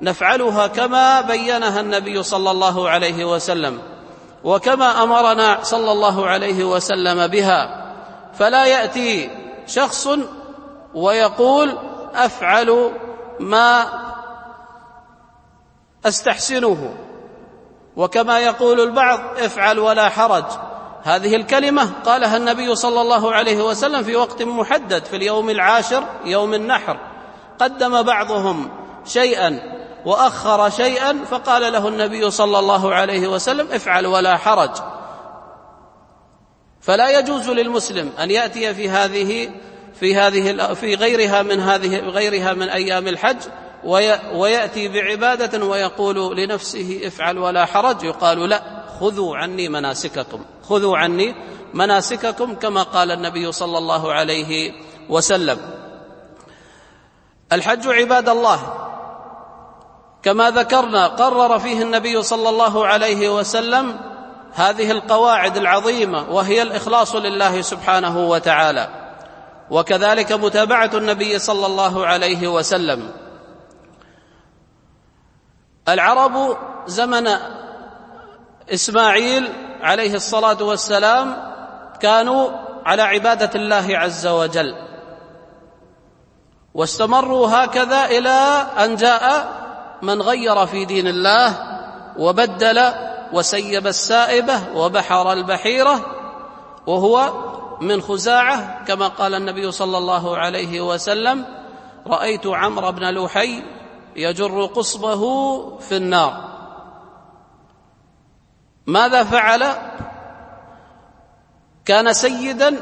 نفعلها 0.00 0.66
كما 0.66 1.20
بينها 1.20 1.80
النبي 1.80 2.22
صلى 2.22 2.50
الله 2.50 2.88
عليه 2.90 3.24
وسلم 3.24 3.82
وكما 4.44 5.02
أمرنا 5.02 5.58
صلى 5.62 5.92
الله 5.92 6.26
عليه 6.26 6.64
وسلم 6.64 7.26
بها. 7.26 7.84
فلا 8.34 8.66
يأتي 8.66 9.30
شخص 9.66 10.08
ويقول 10.94 11.78
أفعل 12.14 12.90
ما 13.40 13.86
أستحسنه. 16.06 16.94
وكما 17.96 18.38
يقول 18.38 18.80
البعض 18.80 19.20
افعل 19.38 19.78
ولا 19.78 20.08
حرج. 20.08 20.44
هذه 21.04 21.36
الكلمة 21.36 21.90
قالها 22.04 22.36
النبي 22.36 22.74
صلى 22.74 23.00
الله 23.00 23.32
عليه 23.32 23.62
وسلم 23.62 24.02
في 24.02 24.16
وقت 24.16 24.42
محدد 24.42 25.04
في 25.04 25.16
اليوم 25.16 25.50
العاشر 25.50 26.04
يوم 26.24 26.54
النحر. 26.54 26.98
قدم 27.58 28.02
بعضهم 28.02 28.70
شيئا 29.04 29.58
وأخر 30.06 30.70
شيئا 30.70 31.24
فقال 31.30 31.72
له 31.72 31.88
النبي 31.88 32.30
صلى 32.30 32.58
الله 32.58 32.94
عليه 32.94 33.28
وسلم 33.28 33.68
افعل 33.72 34.06
ولا 34.06 34.36
حرج. 34.36 34.70
فلا 36.80 37.18
يجوز 37.18 37.50
للمسلم 37.50 38.12
أن 38.18 38.30
يأتي 38.30 38.74
في 38.74 38.88
هذه 38.90 39.50
في 40.00 40.16
هذه 40.16 40.74
في 40.74 40.94
غيرها 40.94 41.42
من 41.42 41.60
هذه 41.60 41.98
غيرها 42.00 42.52
من 42.52 42.68
أيام 42.68 43.08
الحج 43.08 43.36
ويأتي 44.34 44.88
بعبادة 44.88 45.64
ويقول 45.66 46.36
لنفسه 46.36 47.00
افعل 47.04 47.38
ولا 47.38 47.64
حرج. 47.64 48.02
يقال 48.02 48.48
لا 48.48 48.62
خذوا 49.00 49.36
عني 49.36 49.68
مناسككم. 49.68 50.44
خذوا 50.68 50.98
عني 50.98 51.34
مناسككم 51.74 52.54
كما 52.54 52.82
قال 52.82 53.10
النبي 53.10 53.52
صلى 53.52 53.78
الله 53.78 54.12
عليه 54.12 54.72
وسلم. 55.08 55.58
الحج 57.52 57.88
عباد 57.88 58.28
الله 58.28 58.60
كما 60.22 60.50
ذكرنا 60.50 61.06
قرر 61.06 61.58
فيه 61.58 61.82
النبي 61.82 62.22
صلى 62.22 62.48
الله 62.48 62.86
عليه 62.86 63.28
وسلم 63.38 64.00
هذه 64.52 64.90
القواعد 64.90 65.56
العظيمة 65.56 66.30
وهي 66.30 66.62
الإخلاص 66.62 67.14
لله 67.14 67.62
سبحانه 67.62 68.28
وتعالى. 68.28 68.88
وكذلك 69.70 70.32
متابعة 70.32 70.90
النبي 70.94 71.38
صلى 71.38 71.66
الله 71.66 72.06
عليه 72.06 72.48
وسلم. 72.48 73.10
العرب 75.88 76.56
زمن 76.86 77.28
إسماعيل 78.74 79.52
عليه 79.84 80.14
الصلاة 80.14 80.62
والسلام 80.62 81.36
كانوا 82.00 82.50
على 82.84 83.02
عبادة 83.02 83.50
الله 83.54 83.98
عز 83.98 84.26
وجل. 84.26 84.74
واستمروا 86.74 87.48
هكذا 87.48 88.04
إلى 88.04 88.66
أن 88.84 88.96
جاء 88.96 89.48
من 90.02 90.22
غير 90.22 90.66
في 90.66 90.84
دين 90.84 91.06
الله 91.06 91.54
وبدل 92.18 92.92
وسيب 93.32 93.86
السائبة 93.86 94.60
وبحر 94.74 95.32
البحيرة 95.32 96.00
وهو 96.86 97.32
من 97.80 98.02
خزاعة 98.02 98.84
كما 98.84 99.08
قال 99.08 99.34
النبي 99.34 99.72
صلى 99.72 99.98
الله 99.98 100.36
عليه 100.36 100.80
وسلم 100.80 101.44
رأيت 102.06 102.46
عمرو 102.46 102.92
بن 102.92 103.04
لحي 103.18 103.62
يجر 104.16 104.64
قصبه 104.64 105.22
في 105.78 105.96
النار. 105.96 106.53
ماذا 108.86 109.24
فعل؟ 109.24 109.74
كان 111.84 112.12
سيدا 112.12 112.76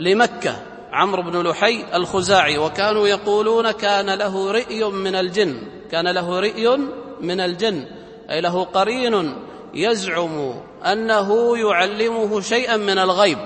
لمكة 0.00 0.56
عمرو 0.92 1.22
بن 1.22 1.48
لحي 1.48 1.96
الخزاعي 1.96 2.58
وكانوا 2.58 3.08
يقولون 3.08 3.70
كان 3.70 4.10
له 4.10 4.52
رئي 4.52 4.84
من 4.84 5.14
الجن 5.14 5.62
كان 5.90 6.08
له 6.08 6.40
رئي 6.40 6.76
من 7.20 7.40
الجن 7.40 7.86
أي 8.30 8.40
له 8.40 8.64
قرين 8.64 9.36
يزعم 9.74 10.54
أنه 10.82 11.58
يعلمه 11.58 12.40
شيئا 12.40 12.76
من 12.76 12.98
الغيب. 12.98 13.38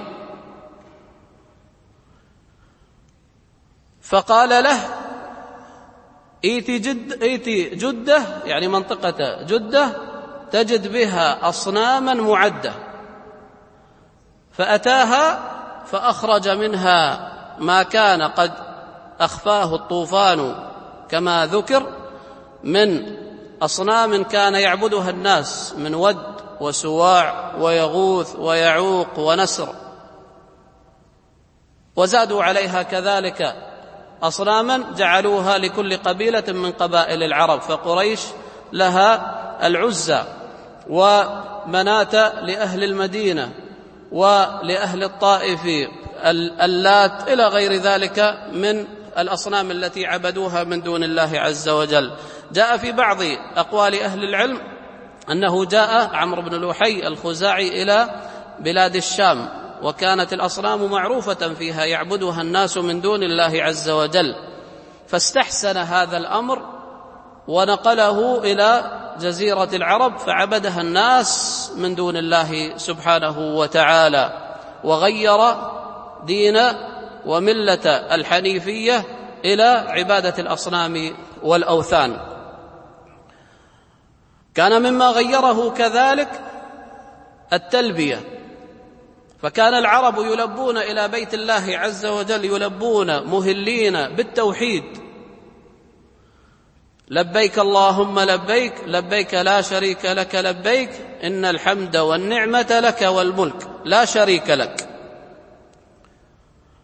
فقال 4.00 4.48
له 4.48 4.78
ائت 6.44 6.70
جد 6.70 7.22
ائت 7.22 7.48
جدة 7.74 8.22
يعني 8.44 8.68
منطقة 8.68 9.42
جدة 9.42 10.07
تجد 10.50 10.92
بها 10.92 11.48
أصناما 11.48 12.14
معدة. 12.14 12.72
فأتاها 14.52 15.38
فأخرج 15.86 16.48
منها 16.48 17.32
ما 17.58 17.82
كان 17.82 18.22
قد 18.22 18.52
أخفاه 19.20 19.74
الطوفان 19.74 20.54
كما 21.08 21.46
ذكر 21.46 21.86
من 22.64 23.16
أصنام 23.62 24.24
كان 24.24 24.54
يعبدها 24.54 25.10
الناس 25.10 25.74
من 25.78 25.94
ود 25.94 26.26
وسواع 26.60 27.54
ويغوث 27.58 28.36
ويعوق 28.36 29.18
ونسر. 29.18 29.74
وزادوا 31.96 32.42
عليها 32.42 32.82
كذلك 32.82 33.54
أصناما 34.22 34.84
جعلوها 34.96 35.58
لكل 35.58 35.96
قبيلة 35.96 36.44
من 36.48 36.72
قبائل 36.72 37.22
العرب 37.22 37.60
فقريش 37.60 38.20
لها 38.72 39.38
العزى. 39.66 40.22
ومناة 40.88 42.40
لأهل 42.40 42.84
المدينة 42.84 43.52
ولأهل 44.12 45.04
الطائف 45.04 45.60
اللات 46.62 47.28
إلى 47.28 47.46
غير 47.46 47.72
ذلك 47.72 48.38
من 48.52 48.86
الأصنام 49.18 49.70
التي 49.70 50.06
عبدوها 50.06 50.64
من 50.64 50.82
دون 50.82 51.04
الله 51.04 51.30
عز 51.34 51.68
وجل. 51.68 52.12
جاء 52.52 52.76
في 52.76 52.92
بعض 52.92 53.18
أقوال 53.56 54.02
أهل 54.02 54.24
العلم 54.24 54.60
أنه 55.30 55.64
جاء 55.64 56.10
عمرو 56.14 56.42
بن 56.42 56.54
لوحي 56.54 57.06
الخزاعي 57.06 57.82
إلى 57.82 58.10
بلاد 58.60 58.96
الشام 58.96 59.48
وكانت 59.82 60.32
الأصنام 60.32 60.90
معروفة 60.90 61.54
فيها 61.54 61.84
يعبدها 61.84 62.42
الناس 62.42 62.76
من 62.76 63.00
دون 63.00 63.22
الله 63.22 63.62
عز 63.62 63.90
وجل. 63.90 64.34
فاستحسن 65.06 65.76
هذا 65.76 66.16
الأمر 66.16 66.62
ونقله 67.48 68.38
إلى 68.44 68.98
جزيرة 69.20 69.68
العرب 69.72 70.18
فعبدها 70.18 70.80
الناس 70.80 71.72
من 71.76 71.94
دون 71.94 72.16
الله 72.16 72.76
سبحانه 72.76 73.38
وتعالى 73.38 74.56
وغير 74.84 75.38
دين 76.24 76.58
وملة 77.26 77.86
الحنيفية 77.86 79.04
إلى 79.44 79.84
عبادة 79.88 80.34
الأصنام 80.38 81.16
والأوثان. 81.42 82.18
كان 84.54 84.82
مما 84.82 85.10
غيره 85.10 85.70
كذلك 85.70 86.40
التلبية. 87.52 88.20
فكان 89.42 89.74
العرب 89.74 90.18
يلبون 90.18 90.78
إلى 90.78 91.08
بيت 91.08 91.34
الله 91.34 91.64
عز 91.68 92.06
وجل 92.06 92.44
يلبون 92.44 93.22
مهلين 93.22 94.08
بالتوحيد. 94.08 95.07
لبيك 97.10 97.58
اللهم 97.58 98.20
لبيك 98.20 98.74
لبيك 98.86 99.34
لا 99.34 99.60
شريك 99.60 100.04
لك 100.04 100.34
لبيك 100.34 100.90
إن 101.24 101.44
الحمد 101.44 101.96
والنعمة 101.96 102.80
لك 102.80 103.02
والملك 103.02 103.68
لا 103.84 104.04
شريك 104.04 104.50
لك. 104.50 104.88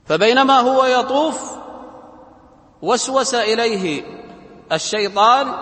فبينما 0.06 0.60
هو 0.60 0.84
يطوف 0.84 1.52
وسوس 2.82 3.34
إليه 3.34 4.02
الشيطان 4.72 5.54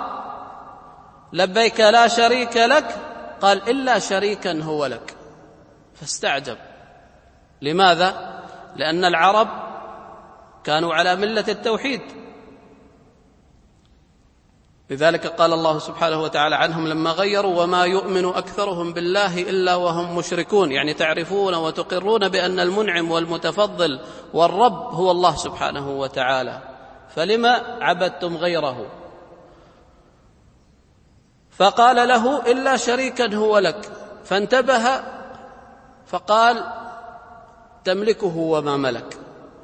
لبيك 1.33 1.81
لا 1.81 2.09
شريك 2.09 2.57
لك 2.57 2.97
قال 3.41 3.71
إلا 3.71 3.99
شريكا 3.99 4.63
هو 4.63 4.87
لك. 4.87 5.15
فاستعجب. 5.95 6.57
لماذا؟ 7.63 8.43
لأن 8.77 9.05
العرب 9.05 9.49
كانوا 10.65 10.95
على 10.95 11.17
ملة 11.17 11.45
التوحيد. 11.49 12.22
لذلك 14.93 15.27
قال 15.27 15.53
الله 15.53 15.79
سبحانه 15.79 16.23
وتعالى 16.23 16.57
عنهم 16.57 16.89
لما 16.89 17.11
غيروا 17.11 17.63
وما 17.63 17.85
يؤمن 17.85 18.25
أكثرهم 18.25 18.93
بالله 18.93 19.43
إلا 19.43 19.75
وهم 19.75 20.17
مشركون 20.17 20.73
يعني 20.73 20.95
تعرفون 20.95 21.55
وتقرون 21.55 22.29
بأن 22.29 22.61
المنعم 22.61 23.11
والمتفضل 23.11 24.01
والرب 24.35 24.95
هو 24.95 25.11
الله 25.11 25.37
سبحانه 25.37 25.91
وتعالى. 25.91 26.59
فلما 27.15 27.79
عبدتم 27.81 28.37
غيره؟ 28.37 28.87
فقال 31.51 32.09
له 32.09 32.53
إلا 32.53 32.77
شريكا 32.77 33.35
هو 33.35 33.59
لك. 33.59 33.93
فانتبه 34.25 35.03
فقال 36.07 36.65
تملكه 37.85 38.37
وما 38.37 38.77
ملك 38.77 39.19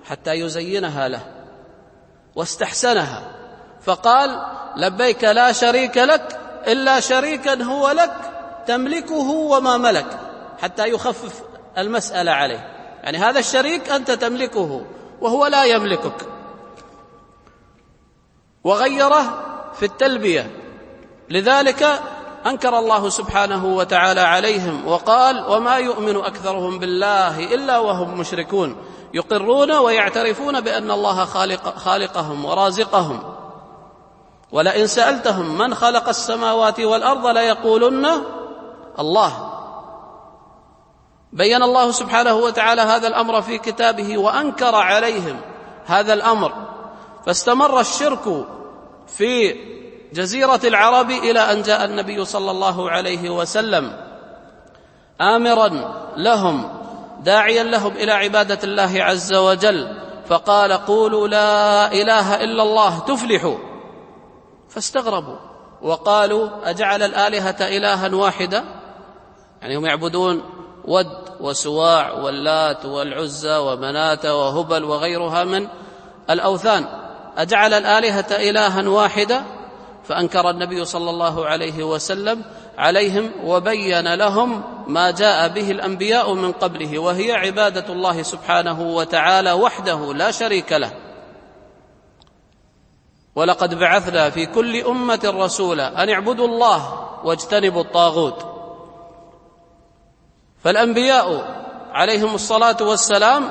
حتى 0.04 0.32
يزينها 0.32 1.08
له 1.08 1.22
واستحسنها. 2.36 3.37
فقال 3.88 4.42
لبيك 4.76 5.24
لا 5.24 5.52
شريك 5.52 5.96
لك 5.96 6.40
إلا 6.66 7.00
شريكا 7.00 7.62
هو 7.62 7.90
لك 7.90 8.14
تملكه 8.66 9.30
وما 9.30 9.76
ملك. 9.76 10.20
حتى 10.62 10.88
يخفف 10.88 11.42
المسألة 11.78 12.32
عليه. 12.32 12.58
يعني 13.02 13.18
هذا 13.18 13.38
الشريك 13.38 13.90
أنت 13.90 14.10
تملكه 14.10 14.86
وهو 15.20 15.46
لا 15.46 15.64
يملكك. 15.64 16.28
وغيره 18.64 19.44
في 19.74 19.84
التلبية. 19.84 20.50
لذلك 21.30 22.00
أنكر 22.46 22.78
الله 22.78 23.08
سبحانه 23.08 23.66
وتعالى 23.66 24.20
عليهم 24.20 24.86
وقال 24.86 25.44
وما 25.48 25.76
يؤمن 25.76 26.16
أكثرهم 26.16 26.78
بالله 26.78 27.54
إلا 27.54 27.78
وهم 27.78 28.20
مشركون. 28.20 28.76
يقرون 29.14 29.72
ويعترفون 29.72 30.60
بأن 30.60 30.90
الله 30.90 31.24
خالق 31.24 31.78
خالقهم 31.78 32.44
ورازقهم. 32.44 33.37
ولئن 34.52 34.86
سألتهم 34.86 35.58
من 35.58 35.74
خلق 35.74 36.08
السماوات 36.08 36.80
والأرض 36.80 37.26
ليقولن 37.26 38.06
الله. 38.98 39.52
بين 41.32 41.62
الله 41.62 41.90
سبحانه 41.90 42.34
وتعالى 42.34 42.82
هذا 42.82 43.08
الأمر 43.08 43.42
في 43.42 43.58
كتابه 43.58 44.18
وأنكر 44.18 44.74
عليهم 44.74 45.40
هذا 45.86 46.14
الأمر. 46.14 46.52
فاستمر 47.26 47.80
الشرك 47.80 48.46
في 49.06 49.56
جزيرة 50.12 50.60
العرب 50.64 51.10
إلى 51.10 51.40
أن 51.52 51.62
جاء 51.62 51.84
النبي 51.84 52.24
صلى 52.24 52.50
الله 52.50 52.90
عليه 52.90 53.30
وسلم 53.30 53.96
آمرا 55.20 55.68
لهم 56.16 56.70
داعيا 57.20 57.62
لهم 57.62 57.92
إلى 57.92 58.12
عبادة 58.12 58.58
الله 58.64 59.04
عز 59.04 59.34
وجل 59.34 59.96
فقال 60.26 60.72
قولوا 60.72 61.28
لا 61.28 61.92
إله 61.92 62.44
إلا 62.44 62.62
الله 62.62 62.98
تفلحوا. 62.98 63.67
فاستغربوا 64.78 65.36
وقالوا 65.82 66.70
أجعل 66.70 67.02
الآلهة 67.02 67.56
إلها 67.60 68.14
واحدا 68.14 68.64
يعني 69.62 69.76
هم 69.76 69.86
يعبدون 69.86 70.42
ود 70.84 71.06
وسواع 71.40 72.12
واللات 72.12 72.86
والعزى 72.86 73.56
ومناة 73.56 74.34
وهبل 74.38 74.84
وغيرها 74.84 75.44
من 75.44 75.68
الأوثان. 76.30 76.86
أجعل 77.36 77.74
الآلهة 77.74 78.26
إلها 78.30 78.88
واحدا 78.88 79.42
فأنكر 80.04 80.50
النبي 80.50 80.84
صلى 80.84 81.10
الله 81.10 81.46
عليه 81.46 81.82
وسلم 81.84 82.42
عليهم 82.78 83.30
وبين 83.44 84.14
لهم 84.14 84.62
ما 84.86 85.10
جاء 85.10 85.48
به 85.48 85.70
الأنبياء 85.70 86.34
من 86.34 86.52
قبله 86.52 86.98
وهي 86.98 87.32
عبادة 87.32 87.92
الله 87.92 88.22
سبحانه 88.22 88.82
وتعالى 88.82 89.52
وحده 89.52 90.14
لا 90.14 90.30
شريك 90.30 90.72
له. 90.72 91.07
ولقد 93.38 93.74
بعثنا 93.74 94.30
في 94.30 94.46
كل 94.46 94.76
أمة 94.76 95.20
رسولا 95.24 96.02
أن 96.02 96.10
اعبدوا 96.10 96.46
الله 96.46 97.08
واجتنبوا 97.24 97.82
الطاغوت. 97.82 98.46
فالأنبياء 100.64 101.56
عليهم 101.92 102.34
الصلاة 102.34 102.76
والسلام 102.80 103.44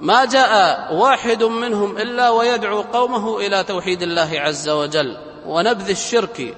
ما 0.00 0.24
جاء 0.24 0.94
واحد 0.94 1.42
منهم 1.42 1.96
إلا 1.98 2.30
ويدعو 2.30 2.82
قومه 2.82 3.38
إلى 3.38 3.64
توحيد 3.64 4.02
الله 4.02 4.30
عز 4.34 4.68
وجل 4.68 5.16
ونبذ 5.46 5.90
الشرك 5.90 6.56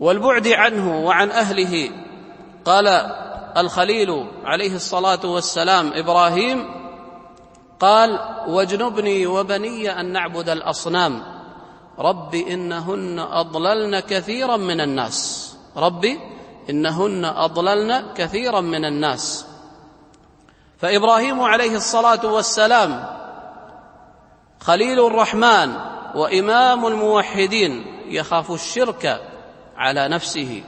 والبعد 0.00 0.48
عنه 0.48 1.04
وعن 1.06 1.30
أهله. 1.30 1.90
قال 2.64 2.86
الخليل 3.56 4.26
عليه 4.44 4.74
الصلاة 4.74 5.20
والسلام 5.24 5.92
إبراهيم 5.94 6.70
قال 7.80 8.37
واجنبني 8.48 9.26
وبني 9.26 10.00
أن 10.00 10.12
نعبد 10.12 10.48
الأصنام. 10.48 11.22
رب 11.98 12.34
إنهن 12.34 13.18
أضللن 13.18 14.00
كثيرا 14.00 14.56
من 14.56 14.80
الناس. 14.80 15.48
رب 15.76 16.04
إنهن 16.70 17.24
أضللن 17.24 18.14
كثيرا 18.14 18.60
من 18.60 18.84
الناس. 18.84 19.46
فإبراهيم 20.78 21.40
عليه 21.40 21.76
الصلاة 21.76 22.26
والسلام 22.26 23.04
خليل 24.60 25.06
الرحمن 25.06 25.76
وإمام 26.14 26.86
الموحدين 26.86 27.86
يخاف 28.08 28.50
الشرك 28.50 29.20
على 29.76 30.08
نفسه. 30.08 30.62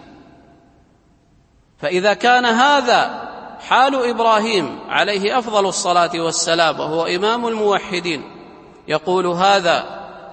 فإذا 1.79 2.15
كان 2.15 2.45
هذا 2.45 3.30
حال 3.69 4.09
إبراهيم 4.09 4.79
عليه 4.89 5.39
أفضل 5.39 5.67
الصلاة 5.67 6.11
والسلام 6.15 6.81
وهو 6.81 7.07
إمام 7.07 7.47
الموحدين. 7.47 8.23
يقول 8.89 9.27
هذا 9.27 9.85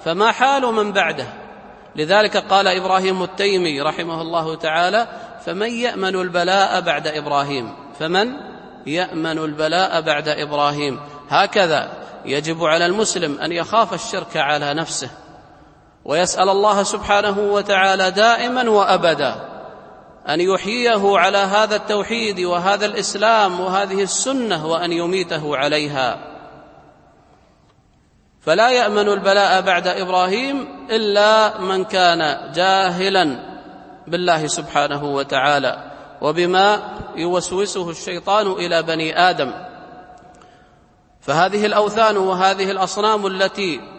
فما 0.05 0.31
حال 0.31 0.61
من 0.61 0.91
بعده؟ 0.91 1.27
لذلك 1.95 2.37
قال 2.37 2.67
إبراهيم 2.67 3.23
التيمي 3.23 3.81
رحمه 3.81 4.21
الله 4.21 4.55
تعالى 4.55 5.07
فمن 5.45 5.71
يأمن 5.71 6.15
البلاء 6.15 6.81
بعد 6.81 7.07
إبراهيم؟ 7.07 7.73
فمن 7.99 8.33
يأمن 8.87 9.37
البلاء 9.37 10.01
بعد 10.01 10.29
إبراهيم؟ 10.29 10.99
هكذا 11.29 11.91
يجب 12.25 12.63
على 12.63 12.85
المسلم 12.85 13.39
أن 13.39 13.51
يخاف 13.51 13.93
الشرك 13.93 14.37
على 14.37 14.73
نفسه 14.73 15.09
ويسأل 16.05 16.49
الله 16.49 16.83
سبحانه 16.83 17.39
وتعالى 17.39 18.11
دائما 18.11 18.69
وابدا. 18.69 19.56
أن 20.29 20.41
يحييه 20.41 21.17
على 21.17 21.37
هذا 21.37 21.75
التوحيد 21.75 22.39
وهذا 22.39 22.85
الإسلام 22.85 23.59
وهذه 23.59 24.03
السنة 24.03 24.65
وأن 24.65 24.91
يميته 24.91 25.57
عليها. 25.57 26.19
فلا 28.41 28.69
يأمن 28.69 29.09
البلاء 29.09 29.61
بعد 29.61 29.87
إبراهيم 29.87 30.67
إلا 30.89 31.61
من 31.61 31.83
كان 31.83 32.51
جاهلا 32.53 33.39
بالله 34.07 34.47
سبحانه 34.47 35.03
وتعالى 35.03 35.91
وبما 36.21 36.97
يوسوسه 37.15 37.89
الشيطان 37.89 38.51
إلى 38.51 38.83
بني 38.83 39.19
آدم. 39.29 39.53
فهذه 41.21 41.65
الأوثان 41.65 42.17
وهذه 42.17 42.71
الأصنام 42.71 43.27
التي 43.27 43.96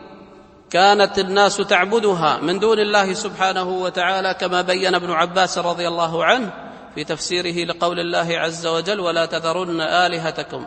كانت 0.71 1.19
الناس 1.19 1.57
تعبدها 1.57 2.39
من 2.43 2.59
دون 2.59 2.79
الله 2.79 3.13
سبحانه 3.13 3.69
وتعالى 3.69 4.35
كما 4.35 4.63
بين 4.63 4.95
ابن 4.95 5.11
عباس 5.11 5.59
رضي 5.59 5.89
الله 5.89 6.25
عنه 6.25 6.53
في 6.95 7.05
تفسيره 7.05 7.65
لقول 7.65 8.01
الله 8.01 8.39
عز 8.39 8.67
وجل 8.67 9.01
ولا 9.01 9.27
تذرن 9.27 9.81
آلهتكم. 9.81 10.67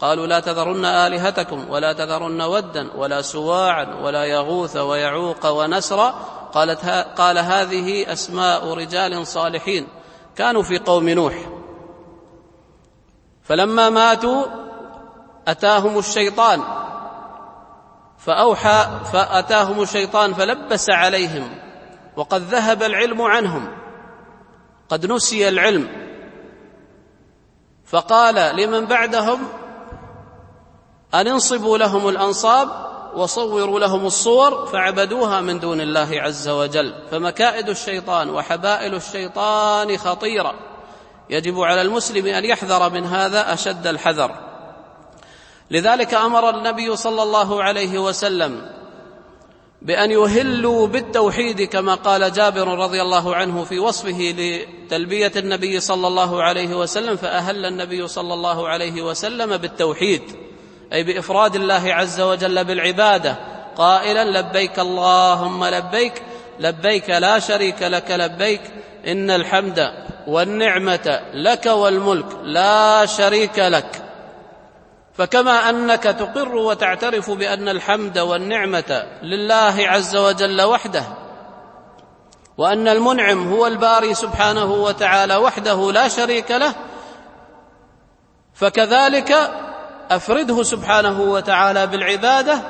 قالوا 0.00 0.26
لا 0.26 0.40
تذرن 0.40 0.84
آلهتكم 0.84 1.70
ولا 1.70 1.92
تذرن 1.92 2.42
ودا 2.42 2.92
ولا 2.96 3.22
سواعا 3.22 3.94
ولا 4.02 4.24
يغوث 4.24 4.76
ويعوق 4.76 5.46
ونسرا 5.46 6.14
قالت 6.54 6.84
قال 7.16 7.38
هذه 7.38 8.12
أسماء 8.12 8.74
رجال 8.74 9.26
صالحين 9.26 9.86
كانوا 10.36 10.62
في 10.62 10.78
قوم 10.78 11.08
نوح. 11.08 11.34
فلما 13.42 13.90
ماتوا 13.90 14.44
أتاهم 15.48 15.98
الشيطان 15.98 16.62
فأوحى 18.24 19.00
فأتاهم 19.12 19.82
الشيطان 19.82 20.34
فلبس 20.34 20.90
عليهم 20.90 21.58
وقد 22.16 22.42
ذهب 22.42 22.82
العلم 22.82 23.22
عنهم. 23.22 23.68
قد 24.88 25.06
نسي 25.06 25.48
العلم. 25.48 25.88
فقال 27.86 28.56
لمن 28.56 28.86
بعدهم؟ 28.86 29.48
أن 31.14 31.28
انصبوا 31.28 31.78
لهم 31.78 32.08
الأنصاب 32.08 32.68
وصوروا 33.14 33.80
لهم 33.80 34.06
الصور 34.06 34.66
فعبدوها 34.66 35.40
من 35.40 35.60
دون 35.60 35.80
الله 35.80 36.08
عز 36.12 36.48
وجل. 36.48 36.94
فمكائد 37.10 37.68
الشيطان 37.68 38.30
وحبائل 38.30 38.94
الشيطان 38.94 39.96
خطيرة. 39.96 40.54
يجب 41.30 41.60
على 41.60 41.82
المسلم 41.82 42.26
أن 42.26 42.44
يحذر 42.44 42.90
من 42.90 43.04
هذا 43.04 43.52
أشد 43.52 43.86
الحذر. 43.86 44.51
لذلك 45.72 46.14
أمر 46.14 46.50
النبي 46.50 46.96
صلى 46.96 47.22
الله 47.22 47.62
عليه 47.62 47.98
وسلم 47.98 48.70
بأن 49.82 50.10
يهلوا 50.10 50.86
بالتوحيد 50.86 51.62
كما 51.62 51.94
قال 51.94 52.32
جابر 52.32 52.78
رضي 52.78 53.02
الله 53.02 53.36
عنه 53.36 53.64
في 53.64 53.78
وصفه 53.78 54.34
لتلبية 54.38 55.32
النبي 55.36 55.80
صلى 55.80 56.06
الله 56.06 56.42
عليه 56.42 56.74
وسلم 56.74 57.16
فأهل 57.16 57.66
النبي 57.66 58.08
صلى 58.08 58.34
الله 58.34 58.68
عليه 58.68 59.02
وسلم 59.02 59.56
بالتوحيد 59.56 60.22
أي 60.92 61.04
بإفراد 61.04 61.54
الله 61.54 61.94
عز 61.94 62.20
وجل 62.20 62.64
بالعبادة 62.64 63.36
قائلا 63.76 64.40
لبيك 64.40 64.78
اللهم 64.78 65.64
لبيك 65.64 66.22
لبيك 66.60 67.10
لا 67.10 67.38
شريك 67.38 67.82
لك 67.82 68.10
لبيك 68.10 68.60
إن 69.06 69.30
الحمد 69.30 69.92
والنعمة 70.26 71.20
لك 71.34 71.66
والملك 71.66 72.26
لا 72.42 73.06
شريك 73.06 73.58
لك. 73.58 74.11
فكما 75.14 75.70
أنك 75.70 76.02
تقر 76.02 76.56
وتعترف 76.56 77.30
بأن 77.30 77.68
الحمد 77.68 78.18
والنعمة 78.18 79.06
لله 79.22 79.74
عز 79.78 80.16
وجل 80.16 80.62
وحده 80.62 81.04
وأن 82.58 82.88
المنعم 82.88 83.52
هو 83.52 83.66
الباري 83.66 84.14
سبحانه 84.14 84.72
وتعالى 84.72 85.36
وحده 85.36 85.92
لا 85.92 86.08
شريك 86.08 86.50
له 86.50 86.74
فكذلك 88.54 89.50
أفرده 90.10 90.62
سبحانه 90.62 91.20
وتعالى 91.20 91.86
بالعبادة 91.86 92.60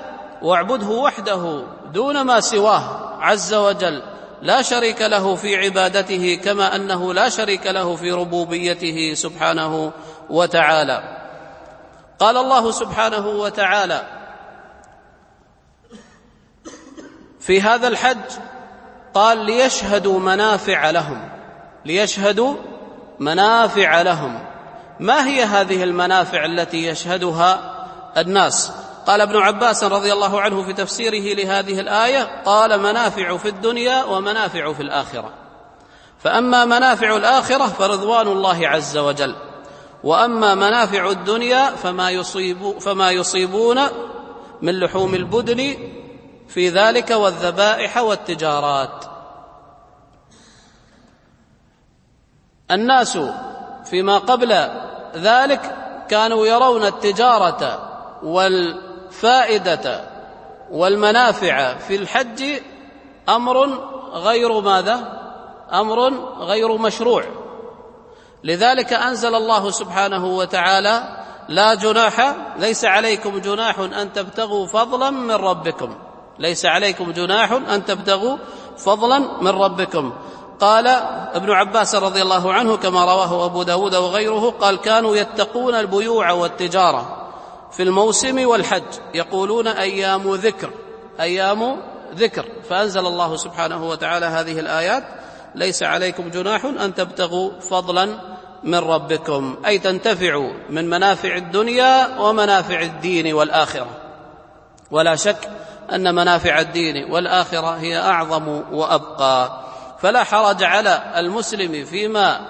واعبده 0.43 0.87
وحده 0.87 1.65
دون 1.93 2.23
ما 2.23 2.41
سواه 2.41 3.13
عز 3.21 3.55
وجل 3.55 4.03
لا 4.43 4.63
شريك 4.63 5.03
له 5.03 5.35
في 5.35 5.57
عبادته 5.57 6.41
كما 6.45 6.77
أنه 6.77 7.15
لا 7.15 7.29
شريك 7.29 7.67
له 7.67 7.97
في 7.97 8.13
ربوبيته 8.13 9.15
سبحانه 9.15 9.93
وتعالى. 10.31 11.22
قال 12.23 12.37
الله 12.37 12.71
سبحانه 12.71 13.29
وتعالى 13.29 14.03
في 17.41 17.61
هذا 17.61 17.89
الحج 17.89 18.31
قال 19.15 19.39
ليشهدوا 19.39 20.21
منافع 20.21 20.91
لهم 20.91 21.29
ليشهدوا 21.85 22.57
منافع 23.19 24.03
لهم. 24.03 24.45
ما 25.01 25.27
هي 25.27 25.45
هذه 25.45 25.83
المنافع 25.83 26.45
التي 26.45 26.87
يشهدها 26.87 27.75
الناس؟ 28.17 28.73
قال 29.07 29.21
ابن 29.21 29.37
عباس 29.37 29.85
رضي 29.85 30.13
الله 30.13 30.41
عنه 30.41 30.63
في 30.63 30.73
تفسيره 30.73 31.35
لهذه 31.35 31.81
الآية 31.81 32.43
قال 32.45 32.81
منافع 32.81 33.37
في 33.37 33.49
الدنيا 33.49 34.05
ومنافع 34.05 34.73
في 34.73 34.83
الآخرة. 34.83 35.31
فأما 36.19 36.65
منافع 36.65 37.17
الآخرة 37.17 37.67
فرضوان 37.67 38.29
الله 38.29 38.69
عز 38.69 38.99
وجل. 38.99 39.52
وأما 40.05 40.55
منافع 40.55 41.11
الدنيا 41.11 41.71
فما 41.71 42.11
يصيب 42.11 42.79
فما 42.79 43.11
يصيبون 43.11 43.81
من 44.63 44.81
لحوم 44.81 45.15
البدن 45.15 45.77
في 46.49 46.69
ذلك 46.69 47.11
والذبائح 47.11 47.99
والتجارات. 47.99 49.05
الناس 52.71 53.19
فيما 53.85 54.19
قبل 54.19 54.69
ذلك 55.17 55.77
كانوا 56.09 56.47
يرون 56.47 56.85
التجارة 56.85 57.89
والفائدة 58.23 60.05
والمنافع 60.71 61.75
في 61.75 61.97
الحج 61.97 62.61
أمر 63.29 63.67
غير 64.13 64.61
ماذا؟ 64.61 65.23
أمر 65.73 66.09
غير 66.39 66.77
مشروع. 66.77 67.42
لذلك 68.45 68.93
أنزل 68.93 69.35
الله 69.35 69.71
سبحانه 69.71 70.27
وتعالى 70.27 71.23
لا 71.49 71.75
جناح 71.75 72.37
ليس 72.59 72.85
عليكم 72.85 73.39
جناح 73.39 73.79
أن 73.79 74.13
تبتغوا 74.13 74.67
فضلا 74.67 75.11
من 75.11 75.35
ربكم. 75.35 75.95
ليس 76.39 76.67
عليكم 76.67 77.13
جناح 77.13 77.53
أن 77.53 77.85
تبتغوا 77.85 78.37
فضلا 78.77 79.19
من 79.19 79.49
ربكم. 79.49 80.13
قال 80.61 80.87
ابن 81.35 81.51
عباس 81.51 81.95
رضي 81.95 82.23
الله 82.23 82.53
عنه 82.53 82.77
كما 82.77 83.05
رواه 83.05 83.47
أبو 83.47 83.63
داود 83.63 83.95
وغيره 83.95 84.51
قال 84.61 84.77
كانوا 84.77 85.17
يتقون 85.17 85.75
البيوع 85.75 86.33
والتجارة 86.33 87.31
في 87.73 87.83
الموسم 87.83 88.47
والحج 88.47 88.83
يقولون 89.15 89.67
أيام 89.69 90.35
ذكر 90.35 90.71
أيام 91.21 91.77
ذكر. 92.15 92.45
فأنزل 92.69 93.07
الله 93.07 93.37
سبحانه 93.37 93.89
وتعالى 93.89 94.27
هذه 94.27 94.61
الآيات 94.61 95.05
ليس 95.55 95.83
عليكم 95.83 96.31
جناح 96.31 96.65
أن 96.65 96.95
تبتغوا 96.95 97.61
فضلا 97.61 98.32
من 98.65 98.79
ربكم. 98.79 99.57
أي 99.67 99.79
تنتفعوا 99.79 100.53
من 100.71 100.91
منافع 100.91 101.37
الدنيا 101.37 102.19
ومنافع 102.19 102.81
الدين 102.81 103.35
والآخرة. 103.35 103.89
ولا 104.91 105.17
شك 105.17 105.51
أن 105.93 106.15
منافع 106.15 106.61
الدين 106.61 107.11
والآخرة 107.11 107.77
هي 107.77 107.99
أعظم 107.99 108.49
وأبقى. 108.73 109.63
فلا 110.01 110.25
حرج 110.25 110.65
على 110.65 111.13
المسلم 111.17 111.85
فيما 111.85 112.41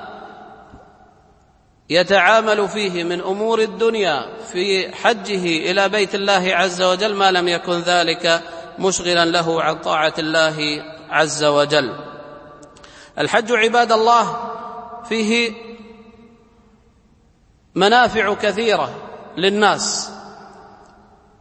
يتعامل 1.91 2.69
فيه 2.69 3.05
من 3.05 3.21
أمور 3.21 3.59
الدنيا 3.61 4.27
في 4.53 4.95
حجه 4.95 5.71
إلى 5.71 5.89
بيت 5.89 6.15
الله 6.15 6.55
عز 6.55 6.83
وجل 6.83 7.15
ما 7.15 7.31
لم 7.31 7.49
يكن 7.49 7.81
ذلك 7.81 8.43
مشغلا 8.79 9.25
له 9.25 9.63
عن 9.63 9.79
طاعة 9.79 10.15
الله 10.19 10.83
عز 11.11 11.45
وجل. 11.45 11.97
الحج 13.19 13.53
عباد 13.53 13.93
الله 13.93 14.37
فيه 15.09 15.53
منافع 17.75 18.35
كثيرة 18.35 18.91
للناس. 19.37 20.13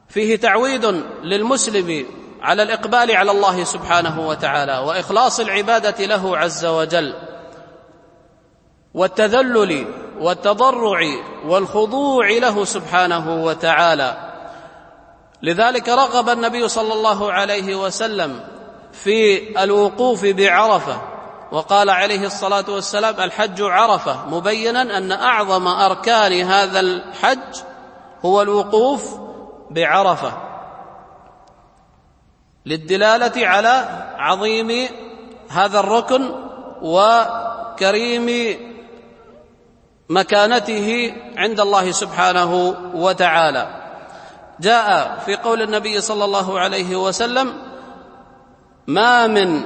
فيه 0.10 0.36
تعويد 0.36 0.86
للمسلم 1.24 2.06
على 2.42 2.64
الإقبال 2.64 3.12
على 3.12 3.32
الله 3.32 3.64
سبحانه 3.64 4.28
وتعالى 4.28 4.78
وإخلاص 4.78 5.40
العبادة 5.40 6.06
له 6.06 6.38
عز 6.38 6.66
وجل 6.66 7.14
والتذلل 8.94 9.86
والتضرع 10.20 11.00
والخضوع 11.46 12.30
له 12.30 12.66
سبحانه 12.66 13.44
وتعالى. 13.44 14.32
لذلك 15.42 15.90
رغب 15.90 16.30
النبي 16.30 16.68
صلى 16.68 16.94
الله 16.94 17.32
عليه 17.32 17.76
وسلم 17.76 18.40
في 18.92 19.50
الوقوف 19.64 20.26
بعرفة 20.26 21.02
وقال 21.52 21.90
عليه 21.90 22.26
الصلاة 22.26 22.66
والسلام 22.70 23.20
الحج 23.20 23.62
عرفة 23.62 24.26
مبينا 24.26 24.98
أن 24.98 25.12
أعظم 25.12 25.68
أركان 25.68 26.42
هذا 26.42 26.80
الحج 26.80 27.62
هو 28.26 28.42
الوقوف 28.42 29.20
بعرفة 29.72 30.34
للدلالة 32.66 33.48
على 33.48 34.06
عظيم 34.18 34.88
هذا 35.50 35.80
الركن 35.80 36.32
وكريم 36.82 38.58
مكانته 40.10 41.14
عند 41.38 41.60
الله 41.60 41.92
سبحانه 41.92 42.76
وتعالى. 42.94 43.68
جاء 44.60 45.18
في 45.26 45.36
قول 45.36 45.62
النبي 45.62 46.02
صلى 46.02 46.26
الله 46.26 46.60
عليه 46.60 46.96
وسلم 46.96 47.54
ما 48.88 49.28
من 49.28 49.64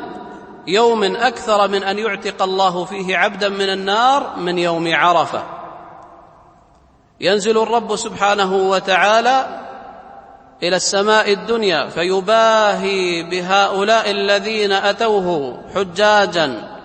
يوم 0.68 1.04
أكثر 1.04 1.68
من 1.68 1.84
أن 1.84 2.00
يعتق 2.00 2.44
الله 2.44 2.86
فيه 2.86 3.18
عبدا 3.18 3.50
من 3.50 3.70
النار 3.70 4.36
من 4.38 4.58
يوم 4.58 4.96
عرفة. 4.96 5.44
ينزل 7.20 7.58
الرب 7.58 7.96
سبحانه 7.96 8.56
وتعالى 8.56 9.62
إلى 10.64 10.76
السماء 10.76 11.34
الدنيا 11.34 11.90
فيباهي 11.90 13.24
بهؤلاء 13.24 14.12
الذين 14.12 14.72
أتوه 14.72 15.58
حجاجا 15.76 16.78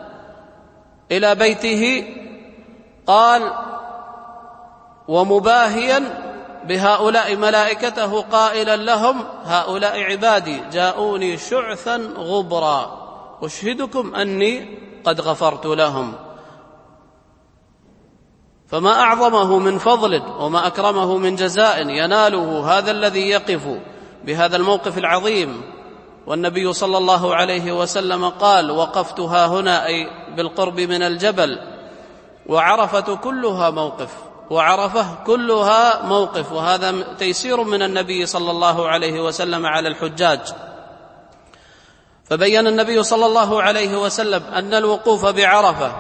إلى 1.13 1.35
بيته. 1.35 2.15
قال 3.07 3.53
ومباهيا 5.09 6.03
بهؤلاء 6.65 7.37
ملائكته 7.37 8.21
قائلا 8.23 8.77
لهم 8.77 9.25
هؤلاء 9.45 10.03
عبادي 10.03 10.61
جاءوني 10.73 11.39
شعثا 11.39 11.97
غبرا. 12.17 13.00
أشهدكم 13.43 14.15
أني 14.15 14.79
قد 15.05 15.21
غفرت 15.21 15.67
لهم. 15.67 16.15
فما 18.69 19.01
أعظمه 19.01 19.59
من 19.59 19.79
فضل 19.79 20.23
وما 20.39 20.67
أكرمه 20.67 21.17
من 21.17 21.37
جزاء 21.37 21.89
يناله 21.89 22.79
هذا 22.79 22.91
الذي 22.91 23.29
يقف 23.29 23.63
بهذا 24.25 24.57
الموقف 24.57 24.99
العظيم. 24.99 25.63
والنبي 26.27 26.73
صلى 26.73 26.99
الله 26.99 27.35
عليه 27.35 27.73
وسلم 27.73 28.29
قال 28.29 28.71
وقفت 28.71 29.21
ها 29.21 29.47
هنا 29.47 29.87
أي 29.87 30.07
بالقرب 30.37 30.81
من 30.81 31.03
الجبل 31.03 31.59
وعرفة 32.47 33.17
كلها 33.17 33.71
موقف 33.71 34.11
وعرفة 34.51 35.25
كلها 35.27 36.07
موقف 36.07 36.53
وهذا 36.53 37.03
تيسير 37.19 37.65
من 37.65 37.83
النبي 37.83 38.27
صلى 38.27 38.51
الله 38.51 38.89
عليه 38.89 39.21
وسلم 39.21 39.67
على 39.67 39.89
الحجاج. 39.89 40.41
فبين 42.31 42.67
النبي 42.67 43.03
صلى 43.03 43.27
الله 43.27 43.63
عليه 43.63 43.97
وسلم 43.97 44.43
أن 44.55 44.75
الوقوف 44.75 45.27
بعرفة 45.27 45.93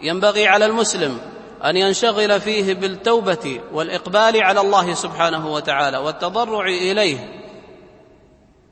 ينبغي 0.00 0.48
على 0.48 0.66
المسلم 0.66 1.18
أن 1.64 1.76
ينشغل 1.76 2.40
فيه 2.40 2.74
بالتوبة 2.74 3.60
والإقبال 3.72 4.42
على 4.42 4.60
الله 4.60 4.94
سبحانه 4.94 5.52
وتعالى 5.52 5.98
والتضرع 5.98 6.66
إليه. 6.66 7.18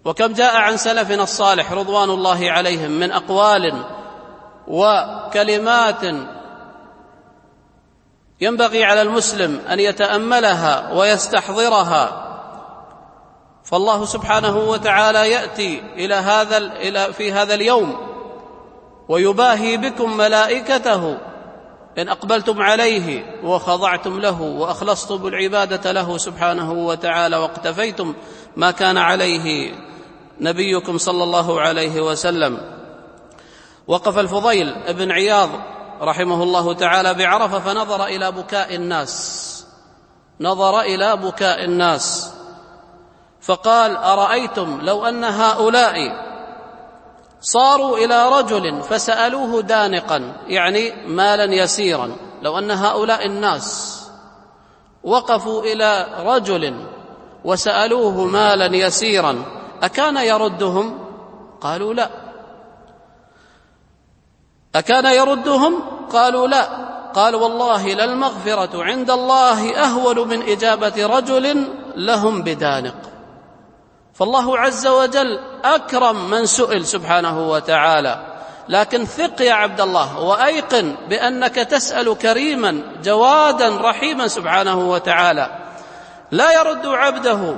وكم 0.05 0.33
جاء 0.33 0.57
عن 0.57 0.77
سلفنا 0.77 1.23
الصالح 1.23 1.73
رضوان 1.73 2.11
الله 2.11 2.51
عليهم 2.51 2.91
من 2.91 3.13
أقوال 3.13 3.85
وكلمات 4.69 6.03
ينبغي 8.41 8.85
على 8.85 9.03
المسلم 9.03 9.61
أن 9.71 9.81
يتأملها 9.81 10.93
ويستحضرها 10.93 12.26
فالله 13.67 14.05
سبحانه 14.05 14.57
وتعالى 14.57 15.31
يأتي 15.31 15.83
إلى 15.95 16.15
هذا 16.15 16.57
إلى 16.57 17.13
في 17.13 17.33
هذا 17.33 17.55
اليوم 17.55 17.97
ويباهي 19.09 19.77
بكم 19.77 20.17
ملائكته 20.17 21.19
إن 21.99 22.09
أقبلتم 22.09 22.63
عليه 22.63 23.41
وخضعتم 23.45 24.21
له 24.21 24.43
وأخلصتم 24.43 25.27
العبادة 25.27 25.93
له 25.93 26.19
سبحانه 26.19 26.73
وتعالى 26.73 27.37
واقتفيتم 27.37 28.15
ما 28.57 28.71
كان 28.71 28.99
عليه 28.99 29.75
نبيكم 30.41 30.99
صلى 30.99 31.25
الله 31.25 31.61
عليه 31.61 32.01
وسلم. 32.01 32.61
وقف 33.87 34.19
الفضيل 34.19 34.75
بن 34.89 35.13
عياض 35.13 35.51
رحمه 36.01 36.43
الله 36.43 36.73
تعالى 36.73 37.15
بعرفة 37.15 37.59
فنظر 37.59 38.05
إلى 38.05 38.33
بكاء 38.33 38.75
الناس. 38.75 39.67
نظر 40.41 40.81
إلى 40.81 41.17
بكاء 41.17 41.65
الناس. 41.65 42.36
فقال 43.47 43.97
أرأيتم 43.97 44.81
لو 44.83 45.07
أن 45.07 45.25
هؤلاء 45.25 46.27
صاروا 47.41 47.99
إلى 47.99 48.29
رجل 48.29 48.83
فسألوه 48.83 49.63
دانقا 49.63 50.33
يعني 50.47 51.07
مالا 51.07 51.55
يسيرا 51.55 52.17
لو 52.43 52.59
أن 52.59 52.71
هؤلاء 52.71 53.27
الناس 53.27 54.01
وقفوا 55.05 55.63
إلى 55.63 56.07
رجل 56.19 56.87
وسألوه 57.45 58.25
مالا 58.25 58.77
يسيرا 58.77 59.43
أكان 59.83 60.17
يردهم؟ 60.17 60.99
قالوا 61.61 61.95
لا. 61.95 62.11
أكان 64.75 65.07
يردهم؟ 65.07 65.83
قالوا 66.13 66.49
لا. 66.49 66.69
قال 67.15 67.35
والله 67.35 67.89
للمغفره 67.95 68.85
عند 68.85 69.11
الله 69.11 69.77
اهون 69.85 70.29
من 70.29 70.43
إجابة 70.43 71.07
رجل 71.07 71.69
لهم 71.97 72.43
بدانق. 72.43 73.16
فالله 74.19 74.59
عز 74.59 74.87
وجل 74.87 75.41
أكرم 75.65 76.31
من 76.31 76.47
سئل 76.47 76.87
سبحانه 76.87 77.49
وتعالى. 77.51 78.37
لكن 78.69 79.05
ثق 79.05 79.43
يا 79.43 79.53
عبد 79.53 79.81
الله 79.81 80.21
وأيقن 80.21 80.97
بأنك 81.09 81.55
تسأل 81.55 82.19
كريما 82.19 82.83
جوادا 83.05 83.77
رحيما 83.77 84.29
سبحانه 84.29 84.91
وتعالى. 84.91 85.51
لا 86.31 86.53
يرد 86.53 86.87
عبده 86.87 87.57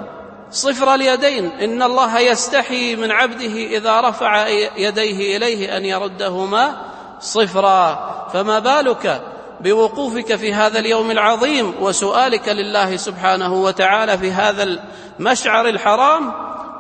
صفر 0.51 0.95
اليدين. 0.95 1.51
إن 1.61 1.83
الله 1.83 2.19
يستحي 2.19 2.97
من 2.97 3.11
عبده 3.11 3.55
إذا 3.77 4.01
رفع 4.01 4.49
يديه 4.77 5.37
إليه 5.37 5.77
أن 5.77 5.85
يردهما 5.85 6.77
صفرا. 7.21 8.09
فما 8.33 8.59
بالك 8.59 9.23
بوقوفك 9.61 10.37
في 10.37 10.55
هذا 10.55 10.79
اليوم 10.79 11.11
العظيم 11.11 11.75
وسؤالك 11.81 12.49
لله 12.49 12.97
سبحانه 12.97 13.55
وتعالى 13.55 14.19
في 14.19 14.33
هذا 14.33 14.79
المشعر 15.19 15.69
الحرام 15.69 16.33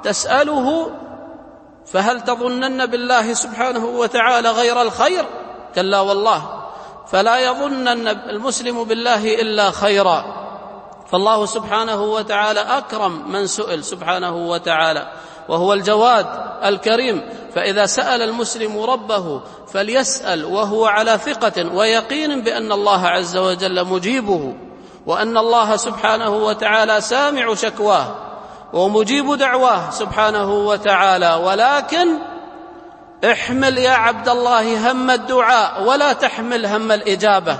تسأله 0.05 0.91
فهل 1.87 2.21
تظنن 2.21 2.87
بالله 2.87 3.35
سبحانه 3.35 3.85
وتعالى 3.85 4.51
غير 4.51 4.83
الخير؟ 4.83 5.25
كلا 5.75 6.01
والله. 6.01 6.63
فلا 7.13 7.39
يظنن 7.39 8.09
المسلم 8.09 8.85
بالله 8.85 9.35
إلا 9.35 9.71
خيرا. 9.71 10.25
فالله 11.13 11.47
سبحانه 11.47 12.03
وتعالى 12.03 12.61
أكرم 12.61 13.33
من 13.33 13.47
سئل 13.47 13.85
سبحانه 13.85 14.37
وتعالى. 14.37 15.13
وهو 15.49 15.73
الجواد 15.73 16.27
الكريم. 16.65 17.23
فإذا 17.55 17.87
سأل 17.87 18.23
المسلم 18.23 18.81
ربه 18.81 19.41
فليسأل 19.73 20.45
وهو 20.45 20.87
على 20.87 21.19
ثقة 21.19 21.75
ويقين 21.75 22.41
بأن 22.41 22.73
الله 22.73 23.07
عز 23.07 23.37
وجل 23.37 23.85
مجيبه 23.85 24.55
وأن 25.07 25.37
الله 25.37 25.77
سبحانه 25.77 26.31
وتعالى 26.31 27.01
سامع 27.01 27.55
شكواه 27.55 28.15
ومجيب 28.73 29.35
دعواه 29.35 29.91
سبحانه 29.91 30.53
وتعالى. 30.53 31.35
ولكن 31.35 32.09
احمل 33.25 33.79
يا 33.79 33.91
عبد 33.91 34.29
الله 34.29 34.93
هم 34.93 35.11
الدعاء 35.11 35.83
ولا 35.83 36.13
تحمل 36.13 36.67
هم 36.67 36.93
الإجابة. 36.93 37.59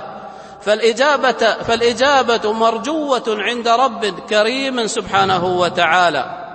فالإجابة 0.61 1.53
فالإجابة 1.67 2.53
مرجوة 2.53 3.23
عند 3.27 3.67
رب 3.67 4.05
كريم 4.05 4.87
سبحانه 4.87 5.45
وتعالى. 5.45 6.48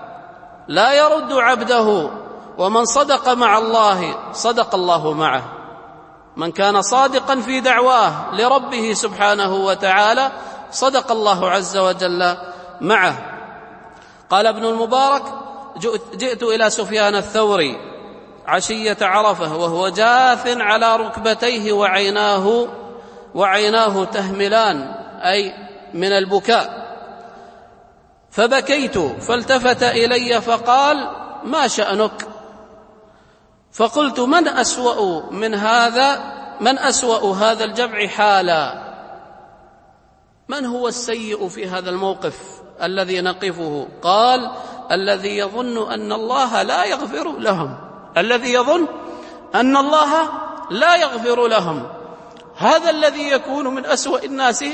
لا 0.68 0.92
يرد 0.92 1.32
عبده 1.32 2.10
ومن 2.58 2.84
صدق 2.84 3.28
مع 3.28 3.58
الله 3.58 4.32
صدق 4.32 4.74
الله 4.74 5.12
معه. 5.12 5.42
من 6.36 6.52
كان 6.52 6.82
صادقا 6.82 7.40
في 7.40 7.60
دعواه 7.60 8.34
لربه 8.34 8.92
سبحانه 8.92 9.54
وتعالى 9.54 10.32
صدق 10.70 11.12
الله 11.12 11.50
عز 11.50 11.76
وجل 11.76 12.36
معه. 12.80 13.16
قال 14.30 14.46
ابن 14.46 14.64
المبارك 14.64 15.22
جئت 16.14 16.42
إلى 16.42 16.70
سفيان 16.70 17.14
الثوري 17.14 17.76
عشية 18.46 18.96
عرفة 19.02 19.56
وهو 19.56 19.88
جاث 19.88 20.46
على 20.46 20.96
ركبتيه 20.96 21.72
وعيناه 21.72 22.66
وعيناه 23.34 24.04
تهملان 24.04 24.94
أي 25.22 25.54
من 25.94 26.12
البكاء. 26.12 26.83
فبكيت 28.34 28.98
فالتفت 28.98 29.82
إلي 29.82 30.40
فقال 30.40 31.10
ما 31.44 31.68
شأنك؟ 31.68 32.28
فقلت 33.72 34.20
من 34.20 34.48
أسوأ 34.48 35.30
من 35.30 35.54
هذا 35.54 36.34
من 36.60 36.78
أسوأ 36.78 37.34
هذا 37.34 37.64
الجمع 37.64 38.06
حالا؟ 38.06 38.84
من 40.48 40.66
هو 40.66 40.88
السيء 40.88 41.48
في 41.48 41.68
هذا 41.68 41.90
الموقف 41.90 42.38
الذي 42.82 43.20
نقفه؟ 43.20 43.88
قال 44.02 44.50
الذي 44.92 45.38
يظن 45.38 45.92
أن 45.92 46.12
الله 46.12 46.62
لا 46.62 46.84
يغفر 46.84 47.38
لهم. 47.38 47.78
الذي 48.16 48.52
يظن 48.52 48.88
أن 49.54 49.76
الله 49.76 50.28
لا 50.70 50.96
يغفر 50.96 51.46
لهم. 51.46 51.86
هذا 52.56 52.90
الذي 52.90 53.30
يكون 53.30 53.74
من 53.74 53.86
أسوأ 53.86 54.24
الناس 54.24 54.64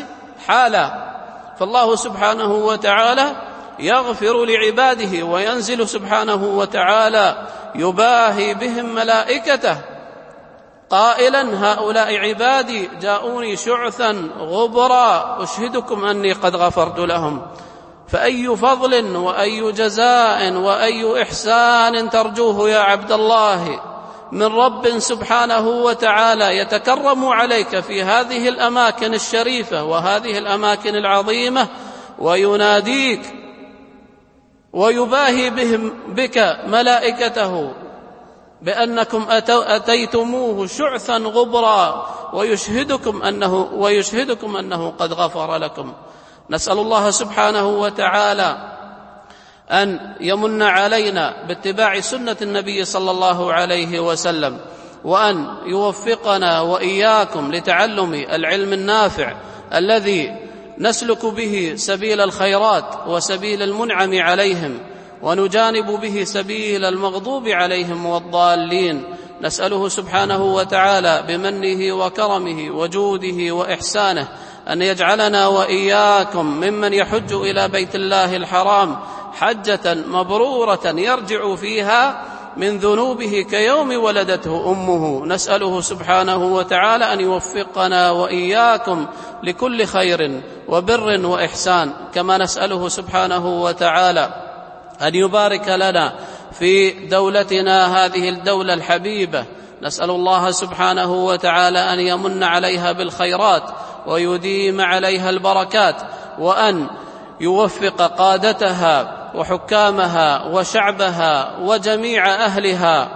حالا. 0.46 1.10
فالله 1.58 1.96
سبحانه 1.96 2.54
وتعالى 2.54 3.49
يغفر 3.80 4.44
لعباده 4.44 5.24
وينزل 5.24 5.88
سبحانه 5.88 6.44
وتعالى 6.44 7.46
يباهي 7.74 8.54
بهم 8.54 8.94
ملائكته. 8.94 9.76
قائلا 10.90 11.72
هؤلاء 11.72 12.16
عبادي 12.16 12.88
جاءوني 13.00 13.56
شعثا 13.56 14.28
غبرا 14.38 15.42
أشهدكم 15.42 16.04
أني 16.04 16.32
قد 16.32 16.56
غفرت 16.56 16.98
لهم. 16.98 17.42
فأي 18.08 18.56
فضل 18.56 19.16
وأي 19.16 19.72
جزاء 19.72 20.52
وأي 20.52 21.22
إحسان 21.22 22.10
ترجوه 22.10 22.70
يا 22.70 22.78
عبد 22.78 23.12
الله 23.12 23.80
من 24.32 24.46
رب 24.46 24.98
سبحانه 24.98 25.68
وتعالى 25.68 26.56
يتكرم 26.56 27.24
عليك 27.24 27.80
في 27.80 28.02
هذه 28.02 28.48
الأماكن 28.48 29.14
الشريفة 29.14 29.84
وهذه 29.84 30.38
الأماكن 30.38 30.96
العظيمة 30.96 31.68
ويناديك 32.18 33.20
ويباهي 34.72 35.50
بهم 35.50 35.92
بك 36.08 36.58
ملائكته 36.66 37.72
بأنكم 38.62 39.26
أتيتموه 39.50 40.66
شعثا 40.66 41.16
غبرا 41.16 42.06
ويشهدكم 42.32 43.22
انه 43.22 43.54
ويشهدكم 43.54 44.56
أنه 44.56 44.90
قد 44.90 45.12
غفر 45.12 45.56
لكم. 45.56 45.92
نسأل 46.50 46.78
الله 46.78 47.10
سبحانه 47.10 47.68
وتعالى 47.68 48.70
أن 49.70 50.16
يمن 50.20 50.62
علينا 50.62 51.46
باتباع 51.48 52.00
سنة 52.00 52.36
النبي 52.42 52.84
صلى 52.84 53.10
الله 53.10 53.52
عليه 53.52 54.00
وسلم 54.00 54.58
وأن 55.04 55.46
يوفقنا 55.66 56.60
وإياكم 56.60 57.52
لتعلم 57.52 58.14
العلم 58.14 58.72
النافع 58.72 59.34
الذي 59.74 60.49
نسلك 60.80 61.26
به 61.26 61.72
سبيل 61.76 62.20
الخيرات 62.20 62.84
وسبيل 63.06 63.62
المنعم 63.62 64.18
عليهم 64.18 64.78
ونجانب 65.22 66.00
به 66.00 66.24
سبيل 66.24 66.84
المغضوب 66.84 67.48
عليهم 67.48 68.06
والضالين. 68.06 69.04
نسأله 69.42 69.88
سبحانه 69.88 70.44
وتعالى 70.44 71.24
بمنه 71.28 71.92
وكرمه 71.92 72.70
وجوده 72.70 73.54
وإحسانه 73.54 74.28
أن 74.68 74.82
يجعلنا 74.82 75.46
وإياكم 75.46 76.46
ممن 76.46 76.92
يحج 76.92 77.32
إلى 77.32 77.68
بيت 77.68 77.94
الله 77.94 78.36
الحرام 78.36 78.96
حجة 79.32 79.94
مبرورة 79.94 80.86
يرجع 80.86 81.54
فيها 81.54 82.24
من 82.56 82.78
ذنوبه 82.78 83.46
كيوم 83.50 84.04
ولدته 84.04 84.72
أمه. 84.72 85.26
نسأله 85.26 85.80
سبحانه 85.80 86.36
وتعالى 86.36 87.12
أن 87.12 87.20
يوفقنا 87.20 88.10
وإياكم 88.10 89.06
لكل 89.42 89.84
خير 89.86 90.40
وبر 90.68 91.26
وإحسان 91.26 91.92
كما 92.14 92.38
نسأله 92.38 92.88
سبحانه 92.88 93.62
وتعالى 93.62 94.34
أن 95.02 95.14
يبارك 95.14 95.68
لنا 95.68 96.12
في 96.52 96.90
دولتنا 96.90 98.04
هذه 98.04 98.28
الدولة 98.28 98.74
الحبيبة. 98.74 99.44
نسأل 99.82 100.10
الله 100.10 100.50
سبحانه 100.50 101.12
وتعالى 101.12 101.78
أن 101.78 102.00
يمن 102.00 102.42
عليها 102.42 102.92
بالخيرات 102.92 103.62
ويديم 104.06 104.80
عليها 104.80 105.30
البركات 105.30 105.96
وأن 106.38 106.86
يوفق 107.40 108.02
قادتها 108.02 109.20
وحكامها 109.34 110.44
وشعبها 110.44 111.58
وجميع 111.60 112.34
أهلها 112.34 113.08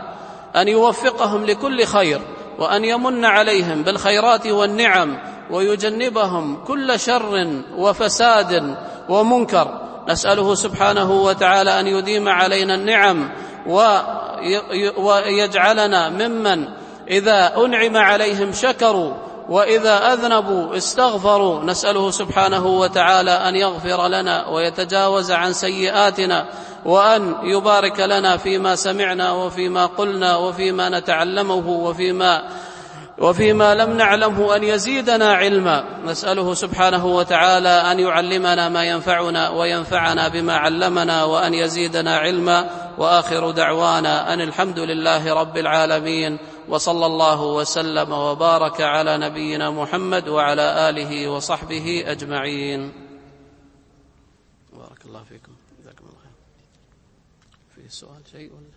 أن 0.57 0.69
يوفقهم 0.69 1.45
لكل 1.45 1.85
خير 1.85 2.21
وأن 2.59 2.85
يمن 2.85 3.25
عليهم 3.25 3.83
بالخيرات 3.83 4.47
والنعم 4.47 5.19
ويجنبهم 5.51 6.65
كل 6.65 7.01
شر 7.01 7.63
وفساد 7.77 8.77
ومنكر. 9.09 9.81
نسأله 10.09 10.55
سبحانه 10.55 11.13
وتعالى 11.13 11.81
أن 11.81 11.87
يديم 11.87 12.29
علينا 12.29 12.75
النعم 12.75 13.31
ويجعلنا 14.97 16.09
ممن 16.09 16.69
إذا 17.11 17.57
أنعم 17.57 17.97
عليهم 17.97 18.53
شكروا 18.53 19.13
وإذا 19.49 20.13
أذنبوا 20.13 20.77
استغفروا. 20.77 21.65
نسأله 21.65 22.11
سبحانه 22.11 22.67
وتعالى 22.67 23.31
أن 23.31 23.57
يغفر 23.57 24.09
لنا 24.09 24.49
ويتجاوز 24.49 25.31
عن 25.31 25.53
سيئاتنا 25.53 26.47
وأن 26.85 27.35
يبارك 27.43 28.01
لنا 28.01 28.37
فيما 28.37 28.77
سمعنا 28.77 29.33
وفيما 29.33 29.87
قلنا 29.87 30.37
وفيما 30.37 30.89
نتعلمه 30.89 31.69
وفيما 31.69 32.43
وفيما 33.19 33.75
لم 33.75 33.97
نعلمه 33.97 34.57
أن 34.57 34.65
يزيدنا 34.65 35.35
علما. 35.35 35.85
نسأله 36.05 36.55
سبحانه 36.55 37.07
وتعالى 37.07 37.69
أن 37.69 38.01
يعلمنا 38.01 38.69
ما 38.69 38.85
ينفعنا 38.85 39.49
وينفعنا 39.49 40.29
بما 40.29 40.57
علمنا 40.57 41.25
وأن 41.25 41.55
يزيدنا 41.55 42.17
علما. 42.19 42.71
وآخر 42.99 43.51
دعوانا 43.51 44.33
أن 44.33 44.41
الحمد 44.41 44.79
لله 44.79 45.35
رب 45.35 45.57
العالمين. 45.57 46.39
وصلى 46.69 47.07
الله 47.07 47.43
وسلم 47.43 48.13
وبارك 48.13 48.81
على 48.81 49.19
نبينا 49.19 49.71
محمد 49.71 50.29
وعلى 50.29 50.89
آله 50.89 51.29
وصحبه 51.29 52.05
أجمعين. 52.07 52.93
بارك 54.73 55.01
الله 55.07 55.23
فيكم. 55.29 55.53
جزاكم 55.81 56.05
الله 56.07 56.21
خير. 56.23 56.33
في 57.75 57.89
سؤال 57.89 58.23
شيء 58.33 58.51
ولا؟ 58.53 58.74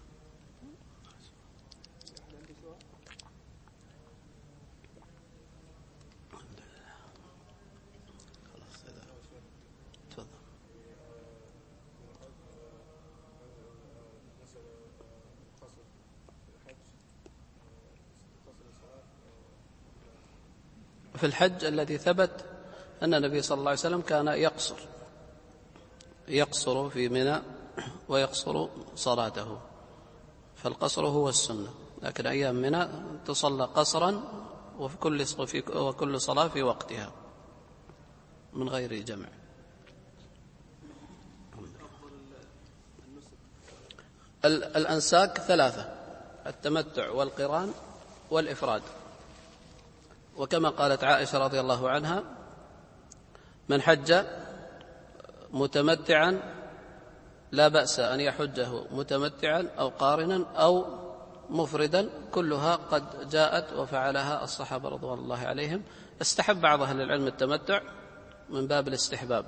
في 21.18 21.26
الحج 21.26 21.66
الذي 21.66 21.98
ثبت 21.98 22.46
أن 23.04 23.14
النبي 23.14 23.42
صلى 23.42 23.58
الله 23.58 23.70
عليه 23.70 23.80
وسلم 23.80 24.02
كان 24.02 24.28
يقصر 24.28 24.76
يقصر 26.28 26.90
في 26.90 27.10
منى 27.10 27.42
ويقصر 28.10 28.68
صلاته. 28.96 29.60
فالقصر 30.56 31.08
هو 31.08 31.30
السنة 31.30 31.70
لكن 32.02 32.28
أيام 32.28 32.56
منى 32.56 32.88
تصلى 33.26 33.64
قصرا 33.64 34.24
وفي 34.80 34.98
كل 34.98 35.26
وكل 35.76 36.22
صلاة 36.22 36.48
في 36.48 36.64
وقتها 36.64 37.12
من 38.54 38.70
غير 38.70 38.94
جمع. 38.94 39.28
الأنساك 44.46 45.38
ثلاثة 45.38 45.82
التمتع 46.48 47.10
والقران 47.10 47.74
والإفراد. 48.32 48.82
وكما 50.38 50.70
قالت 50.70 51.04
عائشة 51.04 51.38
رضي 51.38 51.60
الله 51.60 51.90
عنها 51.90 52.24
من 53.70 53.82
حج 53.82 54.26
متمتعا 55.52 56.40
لا 57.52 57.68
بأس 57.68 58.00
أن 58.00 58.20
يحجه 58.20 58.84
متمتعا 58.92 59.68
أو 59.80 59.90
قارنا 59.90 60.46
أو 60.56 60.86
مفردا 61.50 62.10
كلها 62.32 62.76
قد 62.76 63.30
جاءت 63.30 63.74
وفعلها 63.74 64.44
الصحابة 64.44 64.90
رضوان 64.90 65.20
الله 65.20 65.40
عليهم. 65.40 65.84
استحب 66.22 66.62
بعض 66.62 66.82
أهل 66.82 67.02
العلم 67.02 67.28
التمتع 67.28 67.82
من 68.50 68.68
باب 68.68 68.88
الاستحباب 68.88 69.46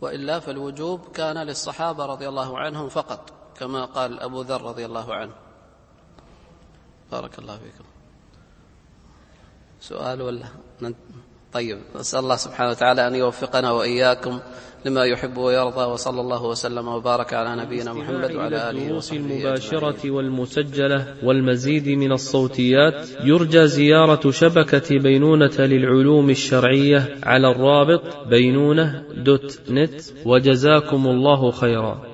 وإلا 0.00 0.40
فالوجوب 0.40 1.12
كان 1.12 1.38
للصحابة 1.38 2.06
رضي 2.06 2.28
الله 2.28 2.58
عنهم 2.58 2.88
فقط 2.88 3.32
كما 3.56 3.84
قال 3.84 4.20
أبو 4.20 4.40
ذر 4.40 4.62
رضي 4.62 4.86
الله 4.86 5.14
عنه. 5.14 5.32
بارك 7.12 7.38
الله 7.38 7.56
فيكم. 7.58 7.84
سؤال 9.80 10.22
ولا 10.22 10.44
طيب 11.52 11.78
نسأل 11.96 12.20
الله 12.20 12.36
سبحانه 12.36 12.70
وتعالى 12.70 13.06
أن 13.06 13.14
يوفقنا 13.14 13.72
وإياكم 13.72 14.40
لما 14.84 15.04
يحب 15.04 15.36
ويرضى 15.36 15.84
وصلى 15.84 16.20
الله 16.20 16.44
وسلم 16.44 16.88
وبارك 16.88 17.34
على 17.34 17.62
نبينا 17.62 17.92
محمد 17.92 18.32
وعلى 18.34 18.70
آله 18.70 18.94
وصحبه 18.94 19.18
المباشرة 19.18 20.10
والمسجلة 20.10 21.14
والمزيد 21.22 21.88
من 21.88 22.12
الصوتيات 22.12 23.08
يرجى 23.24 23.66
زيارة 23.66 24.30
شبكة 24.30 24.98
بينونة 24.98 25.56
للعلوم 25.58 26.30
الشرعية 26.30 27.18
على 27.22 27.50
الرابط 27.50 28.02
بينونة 28.26 29.04
دوت 29.16 29.60
نت 29.70 30.00
وجزاكم 30.26 31.06
الله 31.06 31.50
خيرا. 31.50 32.07